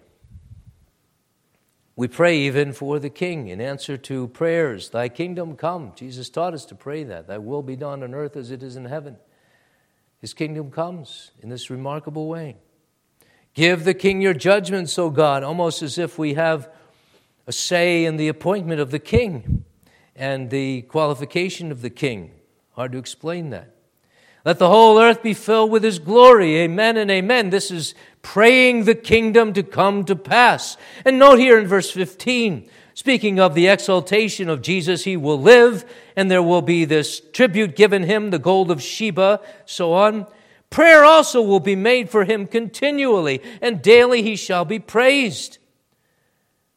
We 1.96 2.10
pray 2.10 2.38
even 2.40 2.74
for 2.74 3.00
the 3.00 3.10
king 3.10 3.48
in 3.48 3.62
answer 3.62 3.96
to 3.96 4.28
prayers. 4.28 4.90
Thy 4.90 5.08
kingdom 5.08 5.56
come. 5.56 5.94
Jesus 5.96 6.30
taught 6.30 6.54
us 6.54 6.66
to 6.66 6.76
pray 6.76 7.06
that. 7.06 7.28
Thy 7.28 7.38
will 7.38 7.62
be 7.62 7.78
done 7.78 8.04
on 8.04 8.14
earth 8.14 8.36
as 8.36 8.52
it 8.52 8.62
is 8.62 8.76
in 8.76 8.86
heaven. 8.86 9.16
His 10.20 10.34
kingdom 10.34 10.70
comes 10.70 11.32
in 11.40 11.48
this 11.48 11.70
remarkable 11.70 12.28
way. 12.28 12.58
Give 13.54 13.86
the 13.86 13.94
king 13.94 14.22
your 14.22 14.34
judgments, 14.34 15.00
O 15.00 15.10
God, 15.10 15.44
almost 15.44 15.82
as 15.82 15.98
if 15.98 16.20
we 16.20 16.34
have 16.34 16.70
a 17.48 17.54
say 17.54 18.04
in 18.04 18.18
the 18.18 18.28
appointment 18.28 18.82
of 18.82 18.92
the 18.92 19.00
king 19.00 19.61
and 20.22 20.52
the 20.52 20.84
qualification 20.84 21.72
of 21.72 21.82
the 21.82 21.90
king. 21.90 22.30
Hard 22.74 22.92
to 22.92 23.00
explain 23.00 23.50
that. 23.50 23.74
Let 24.46 24.60
the 24.60 24.70
whole 24.70 25.00
earth 25.00 25.24
be 25.24 25.34
filled 25.34 25.72
with 25.72 25.84
his 25.84 25.98
glory. 25.98 26.58
Amen 26.58 26.96
and 26.96 27.10
amen. 27.10 27.50
This 27.50 27.72
is 27.72 27.96
praying 28.22 28.84
the 28.84 28.94
kingdom 28.94 29.52
to 29.54 29.64
come 29.64 30.06
to 30.06 30.16
pass. 30.16 30.78
And 31.04 31.18
note 31.18 31.40
here 31.40 31.58
in 31.58 31.66
verse 31.66 31.90
15, 31.90 32.70
speaking 32.94 33.40
of 33.40 33.56
the 33.56 33.68
exaltation 33.68 34.48
of 34.48 34.62
Jesus, 34.62 35.06
he 35.06 35.18
will 35.18 35.42
live, 35.42 35.86
and 36.16 36.30
there 36.30 36.44
will 36.44 36.62
be 36.62 36.86
this 36.86 37.20
tribute 37.34 37.76
given 37.76 38.04
him, 38.04 38.30
the 38.30 38.38
gold 38.38 38.70
of 38.70 38.80
Sheba, 38.80 39.42
so 39.66 39.94
on. 39.94 40.28
Prayer 40.70 41.04
also 41.04 41.42
will 41.42 41.60
be 41.60 41.76
made 41.76 42.12
for 42.12 42.26
him 42.26 42.46
continually, 42.46 43.42
and 43.60 43.82
daily 43.82 44.22
he 44.22 44.36
shall 44.36 44.66
be 44.66 44.78
praised. 44.78 45.58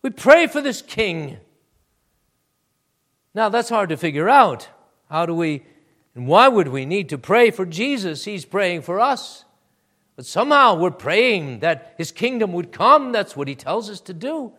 We 0.01 0.09
pray 0.09 0.47
for 0.47 0.63
this 0.63 0.81
king. 0.81 1.37
Now, 3.35 3.49
that's 3.49 3.69
hard 3.69 3.89
to 3.89 3.97
figure 3.97 4.29
out. 4.29 4.69
How 5.11 5.27
do 5.27 5.35
we, 5.35 5.65
and 6.15 6.27
why 6.27 6.49
would 6.49 6.69
we 6.69 6.87
need 6.87 7.09
to 7.11 7.19
pray 7.19 7.51
for 7.51 7.67
Jesus? 7.67 8.25
He's 8.25 8.45
praying 8.45 8.83
for 8.83 9.01
us. 9.01 9.45
But 10.17 10.27
somehow 10.27 10.77
we're 10.77 10.93
praying 10.93 11.61
that 11.61 11.95
his 11.99 12.13
kingdom 12.13 12.53
would 12.53 12.71
come. 12.71 13.11
That's 13.13 13.37
what 13.37 13.49
he 13.49 13.55
tells 13.55 13.91
us 13.91 14.01
to 14.03 14.15
do. 14.15 14.53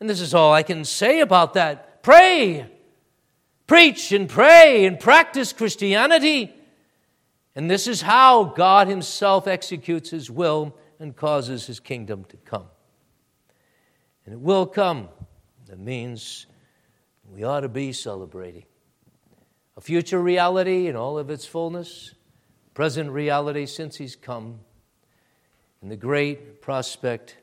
And 0.00 0.10
this 0.10 0.20
is 0.20 0.34
all 0.34 0.52
I 0.52 0.64
can 0.64 0.84
say 0.84 1.20
about 1.20 1.54
that. 1.54 2.02
Pray. 2.02 2.66
Preach 3.68 4.10
and 4.10 4.28
pray 4.28 4.84
and 4.84 4.98
practice 4.98 5.52
Christianity. 5.52 6.52
And 7.54 7.70
this 7.70 7.86
is 7.86 8.02
how 8.02 8.44
God 8.44 8.88
Himself 8.88 9.46
executes 9.46 10.10
His 10.10 10.30
will 10.30 10.76
and 10.98 11.14
causes 11.14 11.66
His 11.66 11.78
kingdom 11.78 12.24
to 12.24 12.36
come. 12.38 12.66
And 14.24 14.32
it 14.34 14.40
will 14.40 14.66
come. 14.66 15.08
That 15.66 15.78
means 15.78 16.46
we 17.32 17.44
ought 17.44 17.60
to 17.60 17.68
be 17.68 17.92
celebrating. 17.92 18.64
A 19.76 19.80
future 19.80 20.20
reality 20.20 20.86
in 20.86 20.96
all 20.96 21.18
of 21.18 21.30
its 21.30 21.46
fullness, 21.46 22.14
present 22.74 23.10
reality 23.10 23.64
since 23.64 23.96
He's 23.96 24.14
come, 24.14 24.60
and 25.80 25.90
the 25.90 25.96
great 25.96 26.60
prospect 26.60 27.36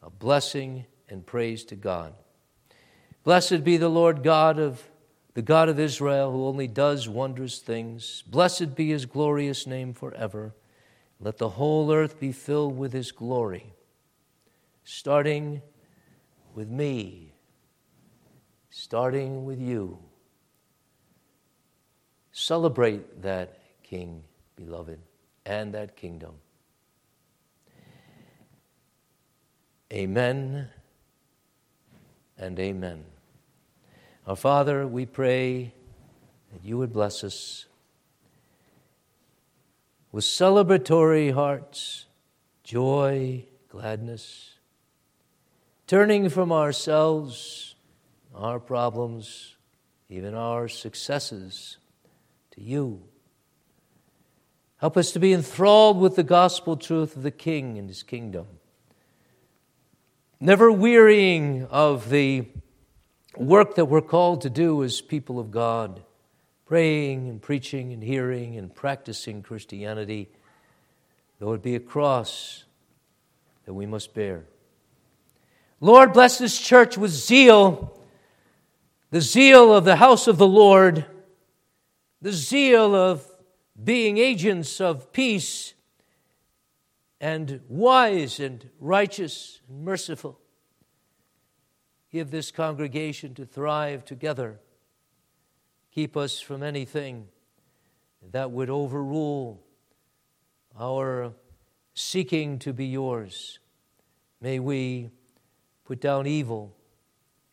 of 0.00 0.18
blessing 0.18 0.86
and 1.08 1.26
praise 1.26 1.64
to 1.64 1.74
God. 1.74 2.14
Blessed 3.24 3.64
be 3.64 3.76
the 3.76 3.88
Lord 3.88 4.22
God 4.22 4.58
of 4.58 4.82
the 5.34 5.42
God 5.42 5.68
of 5.68 5.80
Israel, 5.80 6.30
who 6.30 6.46
only 6.46 6.66
does 6.66 7.08
wondrous 7.08 7.58
things. 7.58 8.22
Blessed 8.26 8.74
be 8.74 8.90
his 8.90 9.06
glorious 9.06 9.66
name 9.66 9.94
forever. 9.94 10.54
Let 11.20 11.38
the 11.38 11.50
whole 11.50 11.92
earth 11.92 12.20
be 12.20 12.32
filled 12.32 12.76
with 12.76 12.92
his 12.92 13.12
glory, 13.12 13.72
starting 14.84 15.62
with 16.54 16.68
me, 16.68 17.31
starting 18.72 19.44
with 19.44 19.60
you. 19.60 19.98
Celebrate 22.32 23.20
that 23.20 23.58
King, 23.82 24.24
beloved, 24.56 24.98
and 25.44 25.74
that 25.74 25.94
kingdom. 25.94 26.32
Amen 29.92 30.70
and 32.38 32.58
amen. 32.58 33.04
Our 34.26 34.36
Father, 34.36 34.86
we 34.86 35.04
pray 35.04 35.74
that 36.50 36.64
you 36.64 36.78
would 36.78 36.94
bless 36.94 37.22
us 37.22 37.66
with 40.10 40.24
celebratory 40.24 41.34
hearts, 41.34 42.06
joy, 42.64 43.44
gladness, 43.68 44.54
turning 45.86 46.30
from 46.30 46.50
ourselves, 46.50 47.71
our 48.34 48.58
problems, 48.58 49.56
even 50.08 50.34
our 50.34 50.68
successes, 50.68 51.78
to 52.52 52.60
you. 52.62 53.02
Help 54.78 54.96
us 54.96 55.12
to 55.12 55.20
be 55.20 55.32
enthralled 55.32 56.00
with 56.00 56.16
the 56.16 56.22
gospel 56.22 56.76
truth 56.76 57.16
of 57.16 57.22
the 57.22 57.30
King 57.30 57.78
and 57.78 57.88
his 57.88 58.02
kingdom 58.02 58.46
never 60.42 60.72
wearying 60.72 61.64
of 61.70 62.10
the 62.10 62.44
work 63.36 63.76
that 63.76 63.84
we're 63.84 64.00
called 64.00 64.40
to 64.40 64.50
do 64.50 64.82
as 64.82 65.00
people 65.00 65.38
of 65.38 65.52
God, 65.52 66.02
praying 66.66 67.28
and 67.28 67.40
preaching 67.40 67.92
and 67.92 68.02
hearing 68.02 68.56
and 68.56 68.74
practicing 68.74 69.40
Christianity, 69.40 70.28
though 71.38 71.52
it 71.52 71.62
be 71.62 71.76
a 71.76 71.80
cross 71.80 72.64
that 73.66 73.72
we 73.72 73.86
must 73.86 74.14
bear. 74.14 74.42
Lord, 75.80 76.12
bless 76.12 76.38
this 76.38 76.60
church 76.60 76.98
with 76.98 77.12
zeal, 77.12 77.96
the 79.12 79.20
zeal 79.20 79.74
of 79.74 79.84
the 79.84 79.96
house 79.96 80.26
of 80.26 80.38
the 80.38 80.46
Lord, 80.46 81.04
the 82.22 82.32
zeal 82.32 82.94
of 82.94 83.22
being 83.84 84.16
agents 84.16 84.80
of 84.80 85.12
peace 85.12 85.74
and 87.20 87.60
wise 87.68 88.40
and 88.40 88.70
righteous 88.80 89.60
and 89.68 89.84
merciful. 89.84 90.40
Give 92.10 92.30
this 92.30 92.50
congregation 92.50 93.34
to 93.34 93.44
thrive 93.44 94.06
together. 94.06 94.58
Keep 95.94 96.16
us 96.16 96.40
from 96.40 96.62
anything 96.62 97.28
that 98.30 98.50
would 98.50 98.70
overrule 98.70 99.62
our 100.80 101.34
seeking 101.92 102.58
to 102.60 102.72
be 102.72 102.86
yours. 102.86 103.58
May 104.40 104.58
we 104.58 105.10
put 105.84 106.00
down 106.00 106.26
evil 106.26 106.74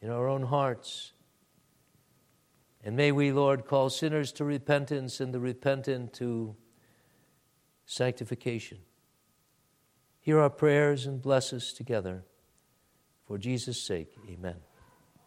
in 0.01 0.09
our 0.09 0.29
own 0.29 0.43
hearts. 0.43 1.11
And 2.83 2.95
may 2.95 3.11
we, 3.11 3.31
Lord, 3.31 3.65
call 3.65 3.89
sinners 3.89 4.31
to 4.33 4.45
repentance 4.45 5.19
and 5.19 5.33
the 5.33 5.39
repentant 5.39 6.13
to 6.13 6.55
sanctification. 7.85 8.79
Hear 10.21 10.39
our 10.39 10.49
prayers 10.49 11.05
and 11.05 11.21
bless 11.21 11.51
us 11.53 11.73
together. 11.73 12.23
For 13.25 13.37
Jesus' 13.37 13.81
sake, 13.81 14.13
amen. 14.29 14.68